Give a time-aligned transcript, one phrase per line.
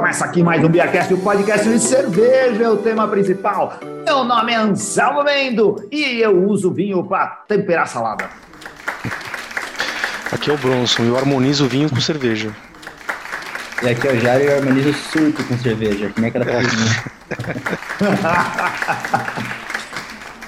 [0.00, 3.78] Começa aqui mais um Biacast, o podcast de cerveja, é o tema principal.
[4.06, 8.30] Meu nome é Anselmo Mendo e eu uso vinho para temperar salada.
[10.32, 12.50] Aqui é o Bronson, eu harmonizo vinho com cerveja.
[13.82, 16.10] E aqui é o Jário e eu harmonizo surto com cerveja.
[16.14, 16.66] Como é que ela faz?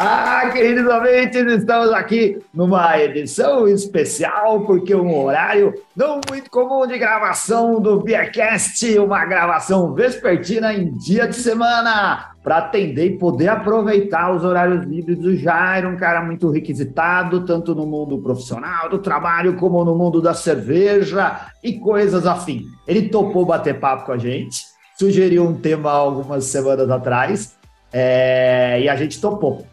[0.04, 6.98] Ah, queridos ouvintes, estamos aqui numa edição especial, porque um horário não muito comum de
[6.98, 14.34] gravação do Beercast, uma gravação vespertina em dia de semana, para atender e poder aproveitar
[14.34, 19.54] os horários livres do Jairo, um cara muito requisitado, tanto no mundo profissional do trabalho,
[19.54, 22.64] como no mundo da cerveja e coisas afim.
[22.88, 24.64] Ele topou bater papo com a gente,
[24.98, 27.56] sugeriu um tema algumas semanas atrás,
[27.92, 29.64] é, e a gente topou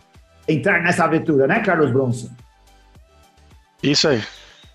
[0.49, 2.30] entrar nessa aventura, né, Carlos Bronson?
[3.82, 4.21] Isso aí.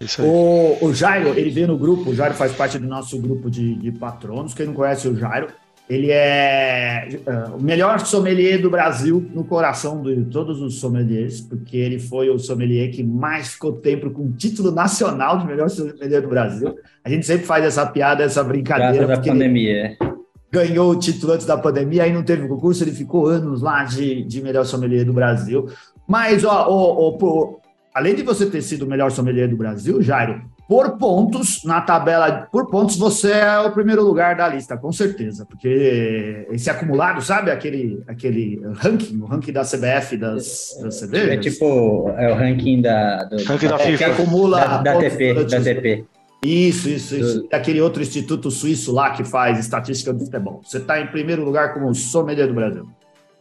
[0.01, 0.29] Isso aí.
[0.29, 3.75] O, o Jairo, ele veio no grupo, o Jairo faz parte do nosso grupo de,
[3.75, 4.55] de patronos.
[4.55, 5.48] Quem não conhece o Jairo,
[5.89, 11.77] ele é uh, o melhor sommelier do Brasil no coração de todos os sommeliers, porque
[11.77, 16.23] ele foi o sommelier que mais ficou tempo com o título nacional de melhor sommelier
[16.23, 16.75] do Brasil.
[17.05, 19.07] A gente sempre faz essa piada, essa brincadeira.
[19.07, 19.97] Graças à pandemia.
[20.01, 20.14] Ele
[20.55, 24.23] ganhou o título antes da pandemia, aí não teve concurso, ele ficou anos lá de,
[24.23, 25.69] de melhor sommelier do Brasil.
[26.07, 27.61] Mas, ó, ó, ó por,
[27.93, 32.49] além de você ter sido o melhor sommelier do Brasil, Jairo, por pontos, na tabela,
[32.51, 35.45] por pontos, você é o primeiro lugar da lista, com certeza.
[35.45, 37.51] Porque esse acumulado, sabe?
[37.51, 41.31] Aquele, aquele ranking, o ranking da CBF das, das cervejas.
[41.31, 43.25] É tipo, é o ranking da...
[43.25, 43.99] Do, ranking da, da FIFA.
[43.99, 44.61] Que acumula...
[44.61, 46.05] Da, da TP, da TP.
[46.45, 47.48] Isso, isso, isso.
[47.50, 50.61] Aquele outro instituto suíço lá que faz estatística do futebol.
[50.62, 52.86] Você está em primeiro lugar como sommelier do Brasil.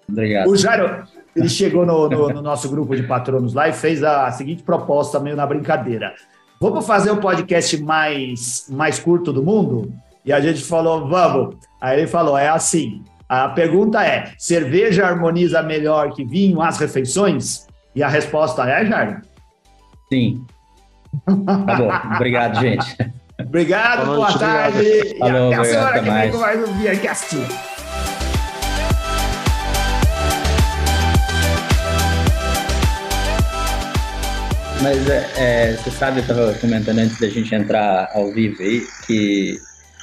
[0.10, 0.50] Obrigado.
[0.50, 4.32] O Jairo, ele chegou no, no, no, nosso grupo de patronos lá e fez a
[4.32, 6.14] seguinte proposta, meio na brincadeira.
[6.60, 9.94] Vamos fazer o podcast mais, mais curto do mundo?
[10.26, 11.56] E a gente falou, vamos.
[11.82, 13.04] Aí ele falou, é assim.
[13.28, 17.68] A pergunta é: cerveja harmoniza melhor que vinho às refeições?
[17.96, 19.22] E a resposta é, Jairo?
[20.08, 20.46] Sim.
[21.26, 22.16] Tá bom.
[22.16, 22.98] Obrigado, gente.
[23.40, 24.80] Obrigado, boa noite, tarde.
[24.80, 25.16] Obrigado.
[25.16, 27.38] E Falou, até a semana que vem com mais um Beercast.
[34.82, 38.82] Mas é, é, você sabe, eu estava comentando antes da gente entrar ao vivo aí,
[39.08, 39.58] que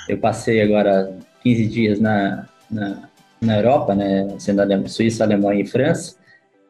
[0.09, 3.03] eu passei agora 15 dias na, na,
[3.43, 6.17] na Europa, né, sendo Suíça, Alemanha e França,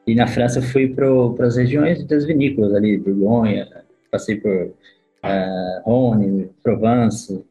[0.06, 3.68] e na França eu fui para as regiões das vinícolas ali, Borgonha,
[4.10, 4.50] passei por
[5.24, 7.44] uh, Rhône, Provence.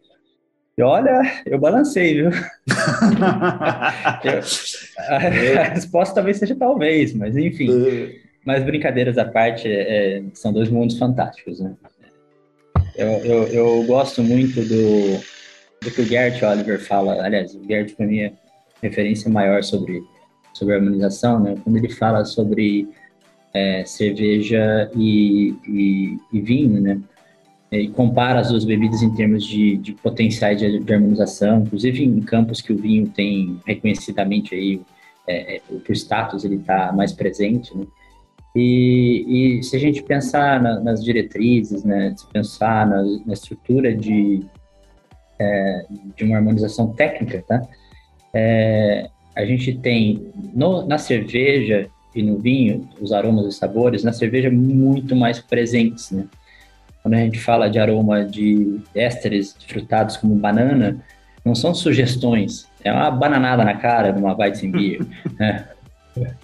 [0.78, 2.30] E olha, eu balancei, viu?
[4.24, 4.40] eu,
[4.98, 7.68] a, a, resposta talvez seja talvez, mas enfim.
[8.46, 11.76] Mas brincadeiras à parte, é, são dois mundos fantásticos, né?
[12.96, 15.20] Eu, eu, eu, gosto muito do,
[15.84, 17.22] do que o Gert Oliver fala.
[17.24, 18.34] Aliás, o Gert, para mim, é
[18.82, 20.02] referência maior sobre,
[20.54, 21.56] sobre harmonização, né?
[21.64, 22.88] Quando ele fala sobre
[23.54, 27.00] é, cerveja e, e, e, vinho, né?
[27.72, 32.20] E compara as duas bebidas em termos de, de potenciais de, de, harmonização, inclusive em
[32.22, 34.82] campos que o vinho tem reconhecidamente aí,
[35.28, 37.86] é, é, por status ele está mais presente, né?
[38.56, 43.96] E, e, se a gente pensar na, nas diretrizes, né, se pensar na, na estrutura
[43.96, 44.44] de,
[45.38, 45.86] é,
[46.16, 47.62] de uma harmonização técnica, tá?
[48.34, 54.14] É, a gente tem no, na cerveja e no vinho, os aromas e sabores, na
[54.14, 56.26] cerveja muito mais presentes, né?
[57.02, 60.98] Quando a gente fala de aroma de ésteres frutados como banana,
[61.46, 65.00] não são sugestões, é uma bananada na cara de uma Weizenbier,
[65.40, 65.68] né?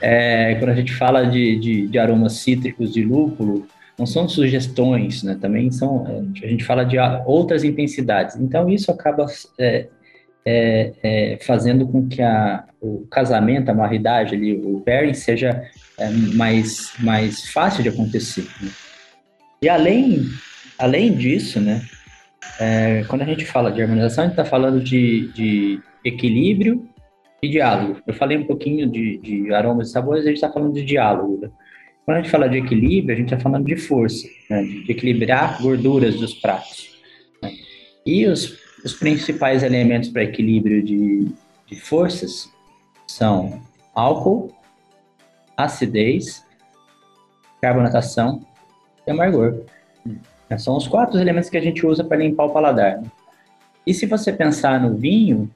[0.00, 3.66] É, quando a gente fala de, de, de, aromas cítricos de lúpulo,
[3.98, 5.36] não são sugestões, né?
[5.40, 8.36] Também são, a gente fala de outras intensidades.
[8.36, 9.26] Então, isso acaba
[9.58, 9.88] é,
[10.44, 16.10] é, é, fazendo com que a, o casamento, a maridade, ali, o pairing seja é,
[16.10, 18.46] mais, mais fácil de acontecer.
[18.60, 18.70] Né?
[19.62, 20.22] E além,
[20.78, 21.82] além disso, né,
[22.60, 26.88] é, quando a gente fala de harmonização, a gente está falando de, de equilíbrio
[27.42, 28.00] e diálogo.
[28.06, 31.40] Eu falei um pouquinho de, de aromas e sabores, a gente está falando de diálogo.
[31.42, 31.50] Né?
[32.04, 34.62] Quando a gente fala de equilíbrio, a gente está falando de força, né?
[34.62, 36.88] de equilibrar gorduras dos pratos.
[37.42, 37.52] Né?
[38.06, 41.28] E os os principais elementos para equilíbrio de,
[41.66, 42.50] de forças
[43.18, 43.60] são
[43.92, 44.52] álcool,
[45.56, 46.46] acidez,
[47.60, 48.40] carbonatação
[49.04, 49.64] e amargor.
[50.56, 53.02] São os quatro elementos que a gente usa para limpar o paladar.
[53.84, 55.50] E se você pensar no vinho,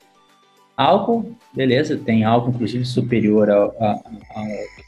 [0.76, 4.02] álcool, beleza, tem álcool inclusive superior à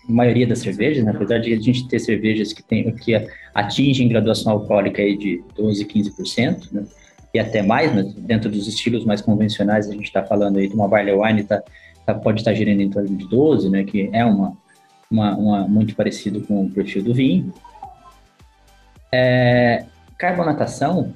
[0.08, 1.12] maioria das cervejas, né?
[1.14, 3.14] apesar de a gente ter cervejas que, tem, que
[3.54, 6.84] atingem graduação alcoólica aí de 12, 15%, né?
[7.32, 10.74] e até mais, mas dentro dos estilos mais convencionais, a gente está falando aí de
[10.74, 11.62] uma barley wine, tá,
[12.04, 14.56] tá, pode estar girando em torno de 12, né, que é uma,
[15.10, 17.52] uma, uma, muito parecido com o perfil do vinho.
[19.12, 19.84] É,
[20.18, 21.14] carbonatação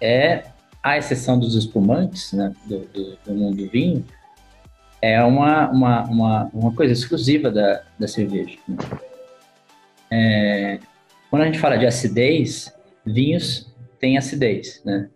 [0.00, 0.44] é,
[0.82, 4.04] a exceção dos espumantes né, do, do, do mundo do vinho,
[5.00, 8.58] é uma, uma, uma, uma coisa exclusiva da, da cerveja.
[8.66, 8.76] Né?
[10.10, 10.78] É,
[11.30, 12.72] quando a gente fala de acidez,
[13.04, 15.08] vinhos têm acidez, né?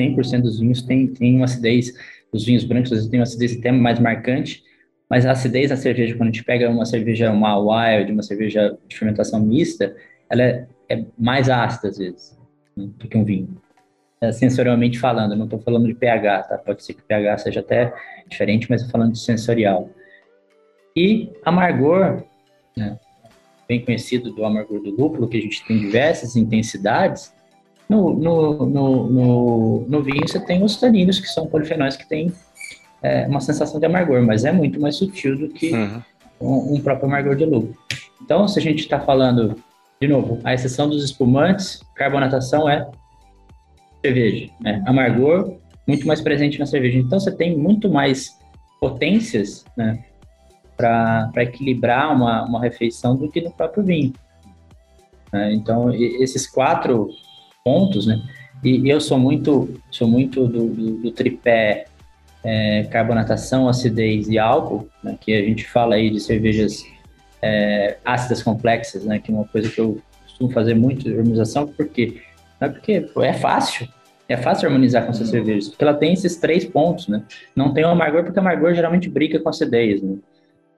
[0.00, 1.92] 100% dos vinhos têm, têm uma acidez,
[2.32, 4.62] os vinhos brancos vezes têm uma acidez até mais marcante,
[5.08, 8.78] mas a acidez da cerveja, quando a gente pega uma cerveja, uma wild, uma cerveja
[8.86, 9.94] de fermentação mista,
[10.28, 12.38] ela é, é mais ácida às vezes
[12.76, 13.60] do que um vinho.
[14.20, 16.58] É, sensorialmente falando, não estou falando de pH, tá?
[16.58, 17.92] Pode ser que o pH seja até
[18.28, 19.90] diferente, mas estou falando de sensorial.
[20.94, 22.22] E amargor,
[22.76, 22.98] né?
[23.66, 27.32] bem conhecido do amargor do lúpulo, que a gente tem diversas intensidades,
[27.90, 32.32] no, no, no, no, no vinho você tem os taninos, que são polifenóis que têm
[33.02, 36.02] é, uma sensação de amargor, mas é muito mais sutil do que uhum.
[36.40, 37.76] um, um, próprio amargor de lúpulo.
[38.22, 39.56] Então, se a gente está falando,
[40.00, 42.88] de novo, a exceção dos espumantes, carbonatação é
[44.00, 44.80] cerveja, né?
[44.86, 46.96] amargor muito mais presente na cerveja.
[46.96, 48.38] Então, você tem muito mais
[48.78, 50.04] potências, né?
[50.76, 54.12] para equilibrar uma, uma refeição do que no próprio vinho.
[55.32, 55.52] Né?
[55.54, 57.10] Então, esses quatro
[57.64, 58.22] pontos, né?
[58.62, 61.86] E eu sou muito, sou muito do, do, do tripé
[62.44, 65.16] é, carbonatação, acidez e álcool, né?
[65.20, 66.84] que a gente fala aí de cervejas
[67.42, 69.18] é, ácidas complexas, né?
[69.18, 72.20] Que é uma coisa que eu costumo fazer muito de harmonização, porque
[72.60, 73.88] não é porque é fácil,
[74.28, 77.22] é fácil harmonizar com essas cervejas, porque ela tem esses três pontos, né?
[77.56, 80.16] Não tem o amargor, porque o amargor geralmente briga com a acidez, né?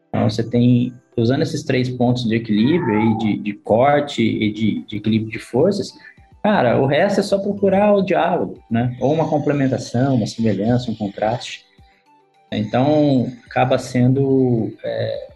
[0.08, 4.84] Então, você tem, usando esses três pontos de equilíbrio aí, de, de corte e de,
[4.86, 5.94] de equilíbrio de forças,
[6.42, 8.96] cara, o resto é só procurar o diálogo, né?
[9.00, 11.64] Ou uma complementação, uma semelhança, um contraste.
[12.50, 15.28] Então, acaba sendo, é,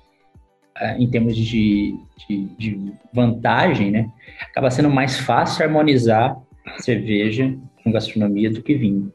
[0.78, 1.96] é em termos de,
[2.28, 4.10] de, de, vantagem, né?
[4.42, 6.36] Acaba sendo mais fácil harmonizar
[6.78, 9.12] cerveja com gastronomia do que vinho.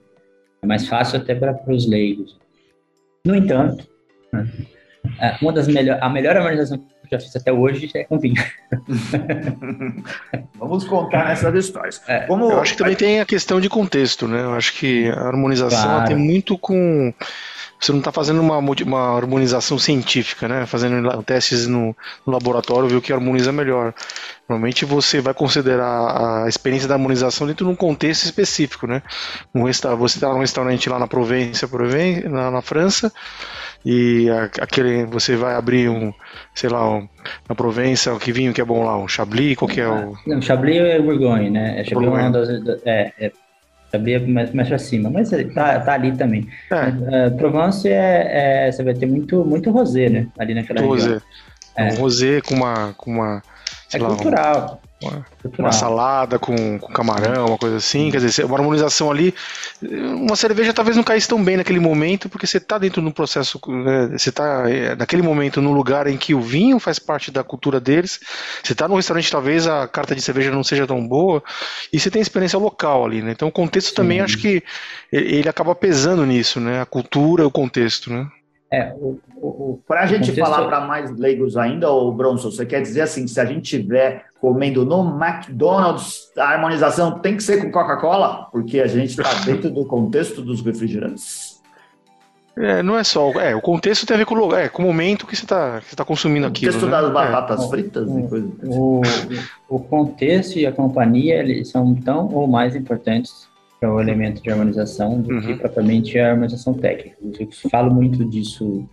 [0.61, 2.39] É mais fácil até para os leigos.
[3.25, 3.88] No entanto,
[4.31, 4.49] né?
[5.19, 8.41] É, uma das melhor, a melhor harmonização já fiz até hoje é com vinho.
[10.57, 12.01] Vamos contar nessas histórias.
[12.07, 12.51] É, Como...
[12.51, 14.41] Eu acho que também tem a questão de contexto, né?
[14.43, 16.07] Eu acho que a harmonização claro.
[16.07, 17.13] tem muito com
[17.81, 20.67] você não está fazendo uma, uma harmonização científica, né?
[20.67, 23.91] Fazendo testes no, no, laboratório, ver o que harmoniza melhor.
[24.47, 29.01] Normalmente você vai considerar a experiência da harmonização dentro de um contexto específico, né?
[29.55, 31.67] Um resta você está num restaurante lá na Provência,
[32.29, 33.11] na, na França,
[33.85, 34.27] e
[34.59, 36.13] aquele você vai abrir um,
[36.53, 37.07] sei lá, um,
[37.49, 40.15] na Provença, que vinho que é bom lá, um Chablis, qual que é o...
[40.27, 41.79] Não, Chablis é Bourgogne, né?
[41.79, 42.49] É Chablis é uma das,
[42.85, 43.31] é, é
[43.91, 46.47] Chablis é mais, mais pra cima, mas tá, tá ali também.
[46.71, 47.27] É.
[47.27, 50.27] Uh, Provence é, é, você vai ter muito, muito rosé, né?
[50.37, 51.03] Ali naquela rosé.
[51.03, 51.21] região.
[51.75, 51.93] É.
[51.93, 53.41] Um rosé com uma, com uma
[53.93, 54.81] é cultural.
[55.01, 55.25] Uma,
[55.57, 58.12] uma, salada com, com, camarão, uma coisa assim.
[58.12, 59.33] Quer dizer, uma harmonização ali.
[59.81, 63.59] Uma cerveja talvez não caísse tão bem naquele momento, porque você está dentro do processo.
[63.68, 67.43] Né, você está é, naquele momento no lugar em que o vinho faz parte da
[67.43, 68.20] cultura deles.
[68.63, 71.43] Você está no restaurante, talvez a carta de cerveja não seja tão boa.
[71.91, 73.31] E você tem experiência local ali, né?
[73.31, 73.96] Então o contexto Sim.
[73.96, 74.63] também acho que
[75.12, 76.81] ele acaba pesando nisso, né?
[76.81, 78.27] A cultura, o contexto, né?
[78.73, 82.81] É, o, o, para a gente falar para mais leigos ainda, o Bronson, você quer
[82.81, 87.69] dizer assim, se a gente estiver comendo no McDonald's, a harmonização tem que ser com
[87.69, 91.59] Coca-Cola, porque a gente está dentro do contexto dos refrigerantes?
[92.57, 93.31] É, não é só.
[93.39, 95.81] É, o contexto tem a ver com o, é, com o momento que você está
[95.95, 96.65] tá consumindo aqui.
[96.65, 96.91] O contexto né?
[96.91, 97.67] das batatas é.
[97.69, 98.77] fritas o, e coisas assim.
[98.77, 99.01] O,
[99.69, 103.50] o contexto e a companhia eles são tão ou mais importantes
[103.81, 105.41] é o elemento de harmonização do uhum.
[105.41, 107.17] que propriamente a harmonização técnica.
[107.21, 108.88] Eu falo muito disso.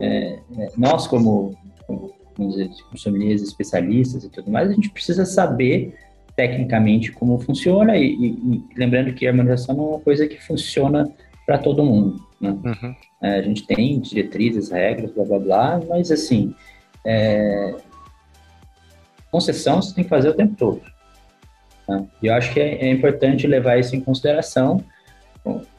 [0.00, 5.24] É, é, nós, como, como vamos dizer, sommeliers especialistas e tudo mais, a gente precisa
[5.24, 5.94] saber
[6.34, 10.42] tecnicamente como funciona e, e, e, lembrando que a harmonização não é uma coisa que
[10.42, 11.08] funciona
[11.46, 12.20] para todo mundo.
[12.40, 12.50] Né?
[12.50, 12.94] Uhum.
[13.22, 16.52] É, a gente tem diretrizes, regras, blá blá blá, mas assim,
[17.06, 17.76] é,
[19.30, 20.93] concessão você tem que fazer o tempo todo.
[21.88, 22.06] Né?
[22.22, 24.82] E eu acho que é, é, importante levar isso em consideração,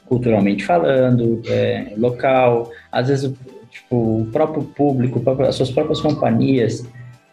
[0.05, 3.33] culturalmente falando, é, local, às vezes
[3.69, 6.87] tipo, o próprio público, as suas próprias companhias,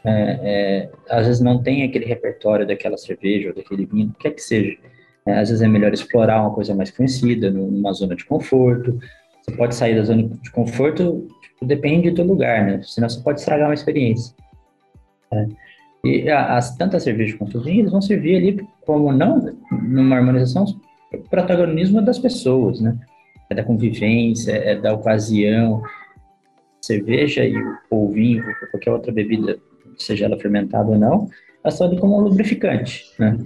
[0.04, 0.10] é,
[0.42, 4.30] é, às vezes não tem aquele repertório daquela cerveja ou daquele vinho, o que é
[4.30, 4.76] que seja.
[5.24, 8.98] É, às vezes é melhor explorar uma coisa mais conhecida, numa zona de conforto.
[9.42, 12.80] Você pode sair da zona de conforto, tipo, depende do lugar, né?
[12.82, 14.34] Senão você pode estragar uma experiência.
[15.30, 15.48] Né?
[16.04, 19.40] E as, tanto a cerveja quanto vinho, eles vão servir ali como não
[19.70, 20.64] numa harmonização,
[21.12, 22.98] o protagonismo das pessoas, né?
[23.48, 25.82] É da convivência, é da ocasião.
[26.80, 27.54] Cerveja e
[27.90, 29.56] o vinho, ou qualquer outra bebida,
[29.96, 31.28] seja ela fermentada ou não,
[31.62, 33.38] elas estão ali como um lubrificante, né?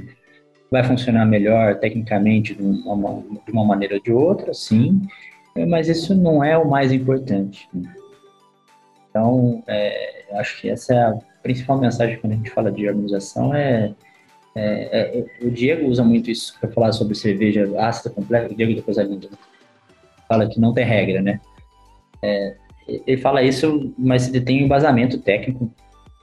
[0.71, 5.03] Vai funcionar melhor tecnicamente de uma, de uma maneira ou de outra, sim,
[5.69, 7.69] mas isso não é o mais importante.
[7.73, 7.95] Né?
[9.11, 13.55] Então, é, acho que essa é a principal mensagem quando a gente fala de harmonização
[13.55, 13.95] é,
[14.55, 18.75] é, é o Diego usa muito isso para falar sobre cerveja ácida completa, o Diego
[18.75, 19.29] da Coisa Linda
[20.29, 21.41] fala que não tem regra, né?
[22.21, 22.57] É,
[22.89, 25.73] ele fala isso, mas ele tem um embasamento técnico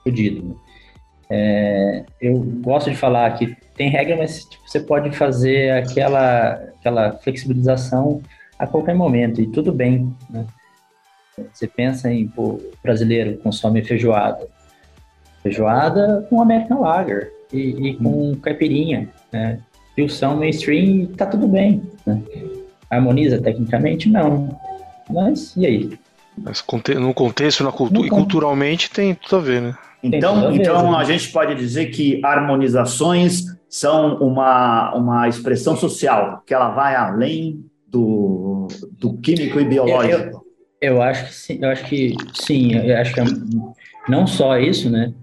[0.03, 0.43] fodido.
[0.43, 0.55] Né?
[1.29, 7.13] É, eu gosto de falar que tem regra, mas tipo, você pode fazer aquela, aquela
[7.13, 8.21] flexibilização
[8.59, 10.45] a qualquer momento e tudo bem, né?
[11.51, 14.47] Você pensa em, pô, brasileiro consome feijoada.
[15.43, 18.35] Feijoada com American Lager e, e com hum.
[18.35, 19.59] caipirinha, né?
[19.95, 22.19] Pilsão mainstream tá tudo bem, né?
[22.89, 24.09] Harmoniza tecnicamente?
[24.09, 24.57] Não.
[25.09, 25.99] Mas, e aí?
[26.37, 26.63] Mas
[26.99, 29.77] no contexto, na cultura, e culturalmente tem tudo a ver, né?
[30.01, 36.53] Então, a então a gente pode dizer que harmonizações são uma, uma expressão social, que
[36.53, 38.67] ela vai além do,
[38.99, 40.43] do químico e biológico.
[40.81, 43.23] Eu, eu, acho que sim, eu acho que sim, eu acho que é
[44.09, 45.13] não só isso, né?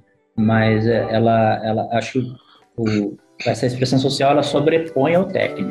[0.41, 2.35] Mas é, ela, ela acho que
[2.77, 5.71] o, essa expressão social ela sobrepõe ao técnico.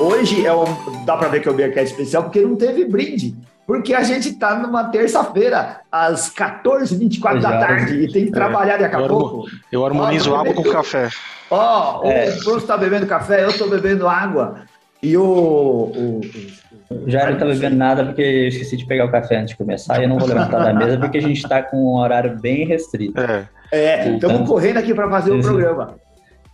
[0.00, 3.36] Hoje é um, dá para ver que é o Beercast especial porque não teve brinde.
[3.64, 8.34] Porque a gente está numa terça-feira, às 14h24 da tarde, e tem que é.
[8.34, 9.48] trabalhar daqui a pouco.
[9.70, 11.08] Eu harmonizo água com café.
[11.48, 12.30] Ó, oh, é.
[12.30, 14.62] o Bruno está bebendo café, eu estou bebendo água.
[15.00, 15.22] E o.
[15.22, 16.61] o, o
[17.06, 20.00] já não está bebendo nada porque eu esqueci de pegar o café antes de começar
[20.00, 22.66] e eu não vou levantar da mesa porque a gente está com um horário bem
[22.66, 23.20] restrito.
[23.20, 25.96] É, é estamos correndo aqui para fazer o programa.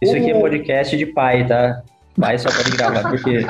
[0.00, 1.82] Isso aqui é podcast de pai, tá?
[2.18, 3.46] Pai só pode gravar, porque.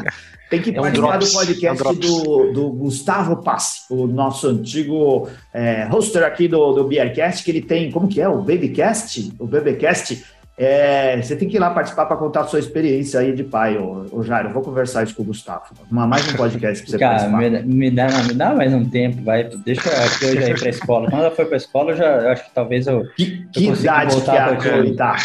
[0.50, 4.48] Tem que é participar um do podcast é um do, do Gustavo Passi, o nosso
[4.48, 8.26] antigo é, hoster aqui do, do Beercast, que ele tem, como que é?
[8.28, 9.34] O Babycast?
[9.38, 10.24] O Babycast.
[10.58, 13.78] É, você tem que ir lá participar para contar a sua experiência aí de pai,
[13.78, 14.52] ô, ô Jairo.
[14.52, 15.66] Vou conversar isso com o Gustavo.
[15.88, 17.64] Uma, mais um podcast para você Cara, participar.
[17.64, 19.44] Me, dá, me dá mais um tempo, vai.
[19.44, 19.82] Deixa
[20.18, 21.10] que eu já ir para a escola.
[21.10, 23.04] Quando ela for para a escola, eu já eu acho que talvez eu.
[23.16, 25.16] Que, que eu idade que é a Chloe tá?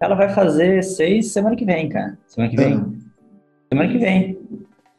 [0.00, 2.18] Ela vai fazer seis semana que vem, cara.
[2.26, 2.74] Semana que vem.
[2.74, 2.98] Uhum.
[3.72, 4.38] Semana que vem.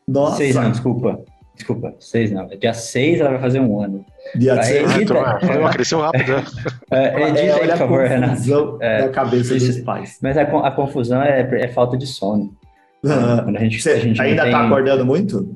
[0.07, 0.37] Nossa.
[0.37, 1.19] Seis não, desculpa.
[1.57, 2.47] Desculpa, seis não.
[2.47, 4.05] Dia seis ela vai fazer um ano.
[4.35, 4.95] Dia seis.
[4.95, 5.19] Edita...
[5.19, 6.35] Ah, cresceu rápido.
[6.37, 6.43] Né?
[6.89, 8.77] É, edita é, aí, por favor, Renato.
[8.79, 10.19] É, da cabeça isso, dos pais.
[10.21, 12.55] Mas a, a confusão é, é, falta de sono.
[13.03, 13.43] Uhum.
[13.43, 14.67] Quando a gente, Você a gente ainda tá tem...
[14.67, 15.53] acordando muito?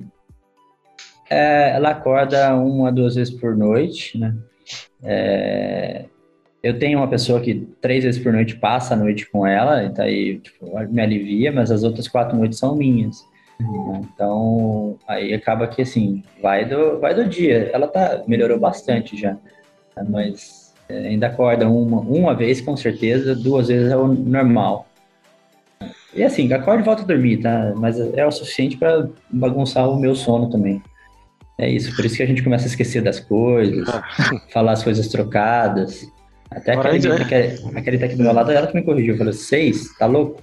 [1.29, 4.36] É, ela acorda uma, duas vezes por noite, né?
[5.03, 6.05] É,
[6.62, 10.03] eu tenho uma pessoa que três vezes por noite passa a noite com ela, então
[10.03, 13.24] aí tipo, me alivia, mas as outras quatro noites são minhas.
[14.13, 17.69] Então, aí acaba que assim, vai do, vai do dia.
[17.73, 19.37] Ela tá, melhorou bastante já,
[19.95, 20.03] tá?
[20.07, 24.87] mas é, ainda acorda uma, uma vez com certeza, duas vezes é o normal.
[26.13, 27.73] E assim, acorda e volta a dormir, tá?
[27.75, 30.81] Mas é o suficiente para bagunçar o meu sono também.
[31.57, 33.87] É isso, por isso que a gente começa a esquecer das coisas,
[34.51, 36.05] falar as coisas trocadas.
[36.49, 39.17] Até aquele, ainda, aquele, aquele tá aqui do meu lado, ela que me corrigiu.
[39.17, 39.95] Falou, seis?
[39.97, 40.41] Tá louco?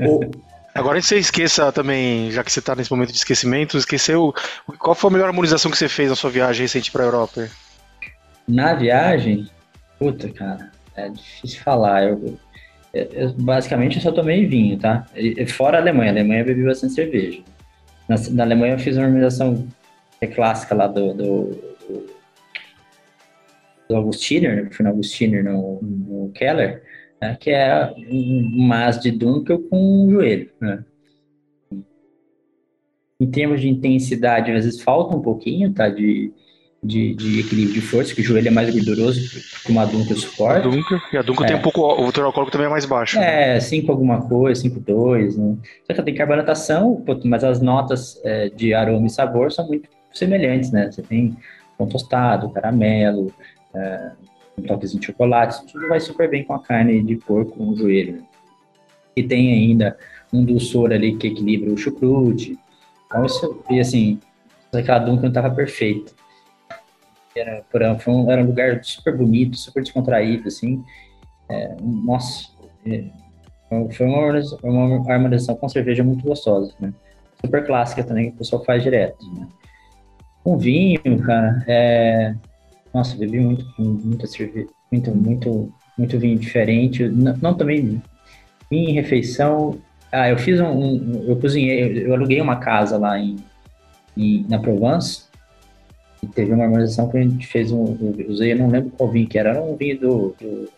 [0.76, 4.34] Agora você esqueça também, já que você tá nesse momento de esquecimento, esqueceu
[4.78, 7.48] qual foi a melhor harmonização que você fez na sua viagem recente pra Europa?
[8.46, 9.48] Na viagem?
[9.98, 12.04] Puta, cara, é difícil falar.
[12.04, 12.38] Eu,
[12.92, 15.06] eu, basicamente eu só tomei vinho, tá?
[15.48, 17.40] Fora a Alemanha, a Alemanha eu bebi bastante cerveja.
[18.08, 19.66] Na, na Alemanha eu fiz uma harmonização
[20.20, 21.76] é clássica lá do, do
[23.88, 26.82] do Augustiner, né, no Augustiner no, no Keller,
[27.20, 30.50] né, que é um mas de Dunkel com o joelho.
[30.60, 30.84] Né?
[33.18, 35.88] Em termos de intensidade, às vezes falta um pouquinho, tá?
[35.88, 36.32] De,
[36.82, 39.20] de, de equilíbrio de força, que o joelho é mais gorduroso
[39.64, 40.58] que uma Dunkel suporta.
[40.58, 41.48] A Dunkel, e a Dunkel é.
[41.48, 43.18] tem um pouco, o alcoólico também é mais baixo.
[43.18, 43.92] É, 5 né?
[43.92, 45.56] alguma coisa, 5,2, né?
[45.86, 50.70] Só que tem carbonatação, mas as notas é, de aroma e sabor são muito semelhantes,
[50.70, 50.90] né?
[50.90, 51.36] Você tem
[51.78, 53.32] pão tostado, caramelo,
[53.74, 54.10] é,
[54.58, 58.24] um toquezinho de chocolate, tudo vai super bem com a carne de porco no joelho.
[59.14, 59.96] E tem ainda
[60.32, 62.58] um dulçor ali que equilibra o chucrute.
[63.06, 64.20] Então, isso, e assim,
[64.72, 66.12] aquela Duncan estava perfeita.
[67.34, 70.82] Era, foi um, era um lugar super bonito, super descontraído, assim.
[71.48, 72.48] É, nossa,
[72.86, 73.04] é,
[73.92, 74.32] foi uma,
[74.62, 76.92] uma harmonização com cerveja muito gostosa, né?
[77.44, 79.24] super clássica também, que o pessoal faz direto.
[79.34, 79.46] Né?
[80.42, 82.34] Com vinho, cara, é...
[82.96, 87.06] Nossa, bebi muito, muita cerveja, muito, muito, muito vinho diferente.
[87.06, 88.02] Não, não também
[88.70, 89.78] em refeição.
[90.10, 93.36] Ah, eu fiz um, um, eu cozinhei, eu aluguei uma casa lá em,
[94.16, 95.24] em na Provence
[96.22, 99.10] e teve uma harmonização que a gente fez um, eu usei, eu não lembro qual
[99.10, 100.70] vinho que era, era um vinho do, do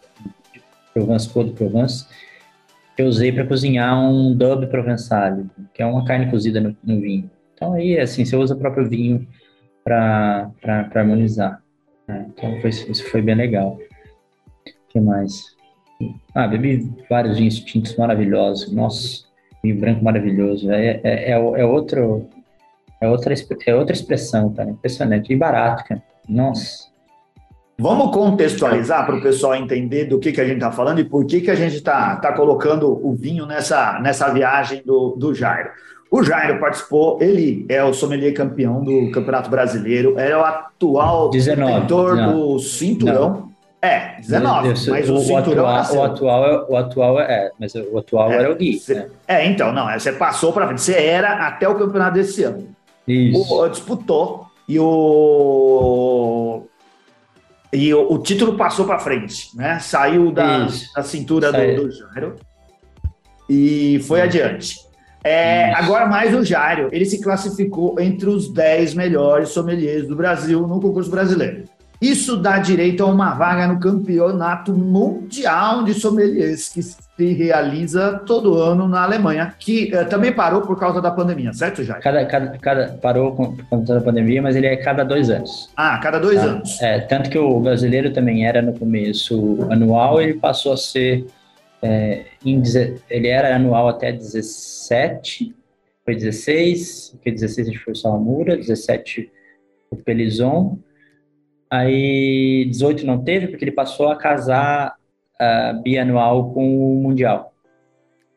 [0.92, 2.04] Provence, Côte de Provence,
[2.96, 5.38] que eu usei para cozinhar um dub provençal,
[5.72, 7.30] que é uma carne cozida no, no vinho.
[7.54, 9.24] Então aí, assim, você usa o próprio vinho
[9.84, 10.50] para
[10.96, 11.62] harmonizar.
[12.08, 12.26] Né?
[12.30, 13.78] Então foi, isso foi bem legal.
[14.66, 15.44] O que mais?
[16.34, 18.72] Ah, bebi vários vinhos tintos maravilhosos.
[18.72, 19.24] Nossa,
[19.62, 20.70] vinho branco maravilhoso.
[20.70, 22.26] É, é, é, é, outro,
[23.00, 23.34] é, outra,
[23.66, 24.70] é outra expressão, cara.
[24.70, 25.32] Impressionante.
[25.32, 26.02] E barato, cara.
[26.28, 26.88] Nossa.
[27.80, 31.24] Vamos contextualizar para o pessoal entender do que, que a gente está falando e por
[31.24, 35.70] que, que a gente está tá colocando o vinho nessa, nessa viagem do, do Jairo.
[36.10, 41.72] O Jairo participou, ele é o sommelier campeão do Campeonato Brasileiro, é o atual 19,
[41.72, 43.30] detentor do cinturão.
[43.30, 43.48] Não.
[43.80, 44.72] É, 19.
[44.72, 48.32] Isso, mas o, o, cinturão atual, o atual, é, o atual é, mas o atual
[48.32, 48.78] é, era o Gui.
[48.78, 49.08] Cê, né?
[49.28, 50.80] É, então, não, você passou para frente.
[50.80, 52.68] Você era até o campeonato desse ano.
[53.06, 53.54] Isso.
[53.54, 56.62] O, disputou e o
[57.72, 59.78] e o, o título passou para frente, né?
[59.78, 62.36] Saiu da, da cintura do, do Jairo
[63.48, 64.26] e foi Isso.
[64.26, 64.87] adiante.
[65.24, 70.66] É, agora mais o Jairo, ele se classificou entre os 10 melhores sommeliers do Brasil
[70.66, 71.64] no concurso brasileiro.
[72.00, 78.54] Isso dá direito a uma vaga no Campeonato Mundial de Sommeliers, que se realiza todo
[78.62, 82.00] ano na Alemanha, que uh, também parou por causa da pandemia, certo, Jair?
[82.00, 85.68] Cada, cada, cada, parou por conta da pandemia, mas ele é cada dois anos.
[85.76, 86.46] Ah, cada dois tá?
[86.46, 86.80] anos.
[86.80, 91.26] É, tanto que o brasileiro também era no começo anual, ele passou a ser.
[91.82, 92.62] É, em,
[93.08, 95.54] ele era anual até 17,
[96.04, 99.30] foi 16, porque 16 a gente foi o Salamura, 17
[99.90, 100.78] o Pelizon,
[101.70, 104.94] Aí 18 não teve, porque ele passou a casar
[105.34, 107.52] uh, bianual com o Mundial.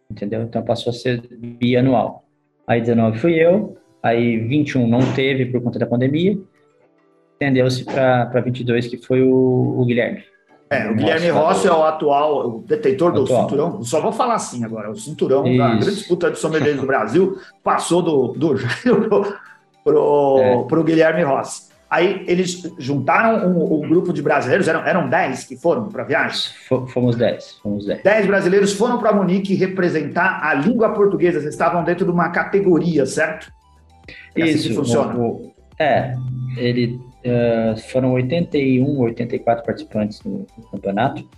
[0.09, 0.41] Entendeu?
[0.43, 2.25] Então passou a ser bianual.
[2.67, 6.37] Aí 19 fui eu, aí 21 não teve por conta da pandemia,
[7.33, 10.23] estendeu-se para 22, que foi o, o Guilherme.
[10.71, 13.41] É, o Guilherme Rossi é o atual o detentor do atual.
[13.41, 13.83] cinturão.
[13.83, 15.57] Só vou falar assim agora: o cinturão Isso.
[15.57, 19.37] da grande disputa de sommelier do Brasil passou do, do Jairo pro,
[19.83, 20.63] pro, é.
[20.63, 21.69] pro Guilherme Rossi.
[21.89, 26.05] Aí eles juntaram um, um grupo de brasileiros, eram, eram 10 que foram para a
[26.05, 26.53] viagem?
[26.87, 28.01] Fomos 10, fomos 10.
[28.01, 33.05] 10 brasileiros foram para Munique representar a língua portuguesa, eles estavam dentro de uma categoria,
[33.05, 33.51] certo?
[34.33, 35.13] É Isso, assim que funciona.
[35.15, 36.15] O, o, é,
[36.55, 41.29] ele, uh, foram 81, 84 participantes no, no campeonato,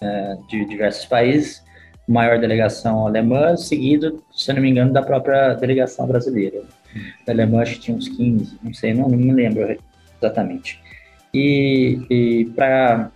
[0.00, 1.62] uh, de diversos países,
[2.08, 6.62] maior delegação alemã, seguido, se não me engano, da própria delegação brasileira
[7.26, 9.76] da Alemanha acho que tinha uns 15, não sei, não, não me lembro
[10.18, 10.80] exatamente.
[11.32, 13.10] E, e para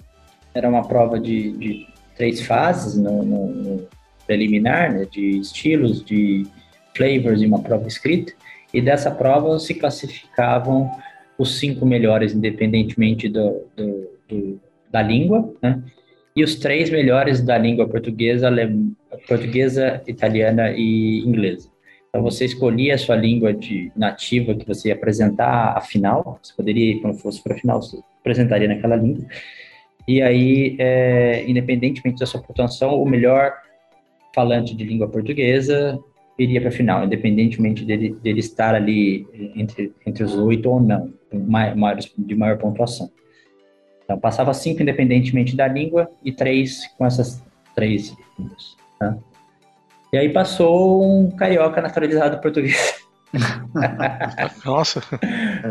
[0.54, 3.88] era uma prova de, de três fases no, no, no,
[4.26, 6.46] preliminar, né, de estilos, de
[6.96, 8.32] flavors e uma prova escrita.
[8.72, 10.90] E dessa prova se classificavam
[11.38, 15.82] os cinco melhores, independentemente do, do, do da língua, né?
[16.34, 18.50] E os três melhores da língua portuguesa,
[19.26, 21.70] portuguesa, italiana e inglesa.
[22.08, 26.38] Então você escolhia a sua língua de nativa que você ia apresentar a final.
[26.42, 29.24] Você poderia, quando fosse para a final, você apresentaria naquela língua.
[30.06, 33.52] E aí, é, independentemente da sua pontuação, o melhor
[34.34, 35.98] falante de língua portuguesa
[36.38, 41.12] iria para a final, independentemente dele, dele estar ali entre, entre os oito ou não,
[42.18, 43.10] de maior pontuação.
[44.04, 47.42] Então, passava cinco independentemente da língua e três com essas
[47.74, 48.76] três línguas.
[48.98, 49.16] Tá?
[50.12, 52.94] E aí passou um carioca naturalizado português.
[54.64, 55.02] Nossa!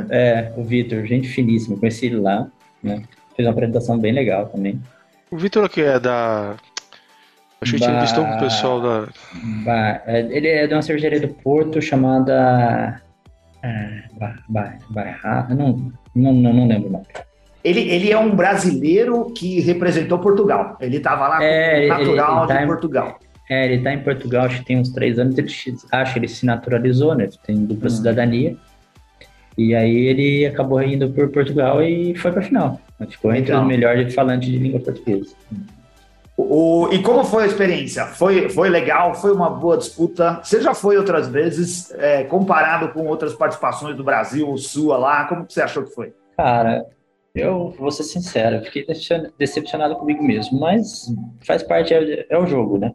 [0.09, 2.47] É, o Vitor, gente finíssima, conheci ele lá,
[2.83, 3.03] né?
[3.35, 4.81] Fez uma apresentação bem legal também.
[5.31, 6.57] O Vitor que é da.
[7.61, 7.85] Acho que ba...
[7.85, 9.07] tinha visto um pessoal da.
[9.63, 10.01] Ba...
[10.05, 13.01] É, ele é de uma cervejaria do Porto chamada.
[13.63, 14.03] É.
[15.49, 17.05] Não, não, não, não lembro o nome.
[17.63, 20.77] Ele, ele é um brasileiro que representou Portugal.
[20.79, 23.19] Ele estava lá é, natural ele, ele tá de Portugal.
[23.49, 25.47] É, ele tá em Portugal, acho que tem uns três anos, ele,
[25.91, 27.27] acho que ele se naturalizou, né?
[27.45, 27.89] Tem dupla hum.
[27.89, 28.55] cidadania.
[29.57, 32.79] E aí ele acabou indo por Portugal e foi pra final.
[33.09, 35.35] Ficou entre os melhores falantes de língua portuguesa.
[36.37, 38.05] O, e como foi a experiência?
[38.07, 39.15] Foi, foi legal?
[39.15, 40.41] Foi uma boa disputa?
[40.43, 45.45] Você já foi outras vezes, é, comparado com outras participações do Brasil, sua lá, como
[45.49, 46.13] você achou que foi?
[46.35, 46.85] Cara,
[47.33, 48.85] eu vou ser sincero, fiquei
[49.37, 51.13] decepcionado comigo mesmo, mas
[51.45, 52.93] faz parte, é, é o jogo, né?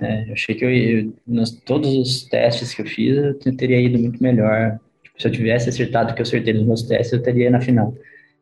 [0.00, 3.80] É, eu achei que eu, eu, nos, todos os testes que eu fiz, eu teria
[3.80, 4.78] ido muito melhor.
[5.02, 7.60] Tipo, se eu tivesse acertado o que eu acertei nos meus testes, eu teria na
[7.60, 7.94] final.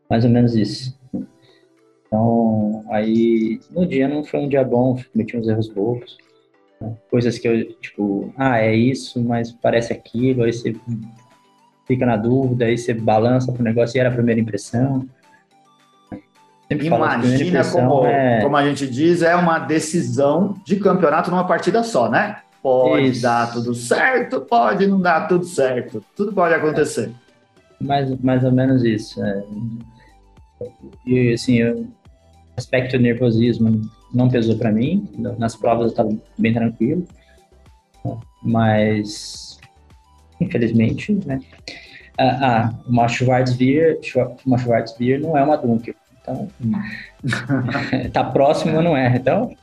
[0.09, 0.99] Mais ou menos isso.
[2.15, 6.17] Então, aí, no dia não foi um dia bom, cometi uns erros bobos.
[6.81, 6.95] Né?
[7.11, 10.77] Coisas que eu, tipo, ah, é isso, mas parece aquilo, aí você
[11.89, 15.09] fica na dúvida, aí você balança pro negócio e era a primeira impressão.
[16.69, 18.41] Sempre Imagina como, é...
[18.43, 22.43] como a gente diz, é uma decisão de campeonato numa partida só, né?
[22.63, 23.23] Pode Isso.
[23.23, 26.03] dar tudo certo, pode não dar tudo certo.
[26.15, 27.11] Tudo pode acontecer.
[27.81, 29.23] Mais, mais ou menos isso.
[29.23, 29.45] É.
[31.05, 31.87] E assim, o
[32.57, 35.09] aspecto nervosismo não pesou para mim.
[35.39, 37.07] Nas provas eu estava bem tranquilo.
[38.43, 39.59] Mas,
[40.41, 41.41] infelizmente, né?
[42.19, 43.99] Ah, ah uma Schwarzbier,
[44.47, 45.95] uma Schwarzbier não é uma Dunkel.
[46.21, 46.49] Então,
[48.13, 49.15] tá próximo, mas não é.
[49.17, 49.55] Então,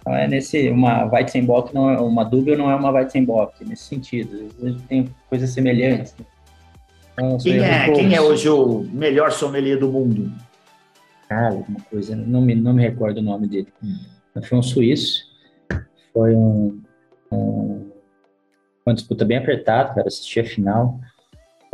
[0.00, 4.48] então é nesse uma Weizenbock não é uma Double não é uma Weizenbock nesse sentido.
[4.88, 6.14] Tem coisas semelhantes.
[7.12, 10.32] Então, quem é quem é hoje o melhor sommelier do mundo?
[11.28, 13.68] Cara, uma coisa não me não me recordo o nome dele.
[13.82, 13.98] Hum.
[14.42, 15.24] Foi um suíço.
[16.12, 16.80] Foi um,
[17.30, 17.90] um
[18.86, 20.08] uma disputa bem apertada, cara.
[20.08, 20.98] Assisti a final.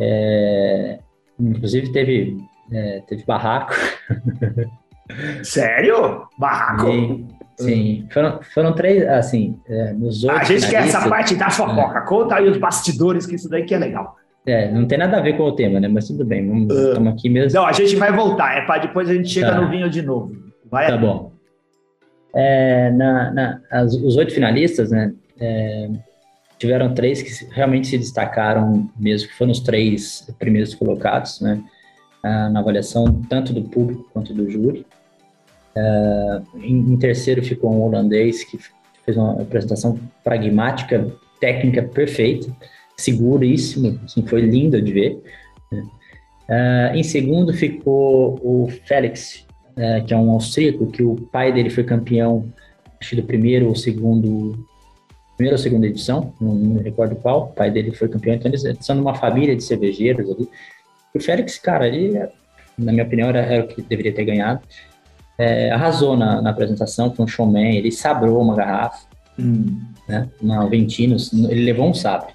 [0.01, 0.99] É,
[1.39, 2.37] inclusive teve
[2.73, 3.75] é, teve barraco.
[5.45, 6.27] Sério?
[6.39, 6.91] Barraco?
[6.91, 8.09] Sim, sim.
[8.11, 10.41] Foram, foram três, assim, é, nos outros.
[10.41, 11.99] A gente quer essa parte da fofoca.
[11.99, 12.07] É.
[12.07, 14.17] Conta aí os bastidores, que isso daí que é legal.
[14.47, 15.89] É, não tem nada a ver com o tema, né?
[15.89, 17.59] Mas tudo bem, vamos, uh, estamos aqui mesmo.
[17.59, 19.61] Não, a gente vai voltar, é para depois a gente chega tá.
[19.61, 20.37] no vinho de novo.
[20.71, 21.33] Vai tá bom.
[22.35, 25.15] É, na, na as, os oito finalistas, né?
[25.41, 25.89] É,
[26.59, 31.63] tiveram três que realmente se destacaram mesmo, que foram os três primeiros colocados, né?
[32.25, 34.87] na avaliação tanto do público quanto do júri.
[35.77, 38.59] Uh, em, em, terceiro ficou um holandês que
[39.05, 42.51] fez uma apresentação pragmática, técnica perfeita,
[42.97, 45.23] seguríssimo, assim, foi lindo de ver.
[45.73, 51.71] Uh, em segundo ficou o Félix, uh, que é um austríaco, que o pai dele
[51.71, 52.53] foi campeão,
[53.01, 54.67] acho do primeiro ou segundo,
[55.37, 58.51] primeira ou segunda edição, não, não me recordo qual, o pai dele foi campeão, então
[58.51, 60.49] eles são de uma família de cervejeiros ali,
[61.15, 62.19] o Félix, cara, ele,
[62.77, 64.61] na minha opinião, era, era o que deveria ter ganhado.
[65.39, 69.07] É, arrasou na, na, apresentação, foi um showman, ele sabrou uma garrafa,
[69.39, 69.81] hum.
[70.09, 72.34] né, na Ventinos, ele levou um sabre.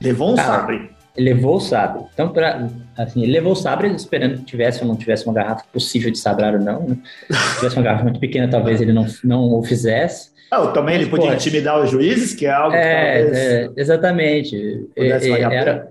[0.00, 0.90] Levou um cara, sabre?
[1.16, 2.04] Levou o sabre.
[2.12, 5.64] Então, pra, assim, ele levou o sabre esperando que tivesse ou não tivesse uma garrafa
[5.72, 6.88] possível de sabrar ou não.
[6.88, 6.98] Né?
[7.30, 10.30] Se tivesse uma garrafa muito pequena, talvez ele não, não o fizesse.
[10.52, 13.38] Não, também ele podia intimidar os juízes, que é algo é, que talvez...
[13.38, 14.88] É, exatamente.
[14.94, 15.88] Pudesse é, era,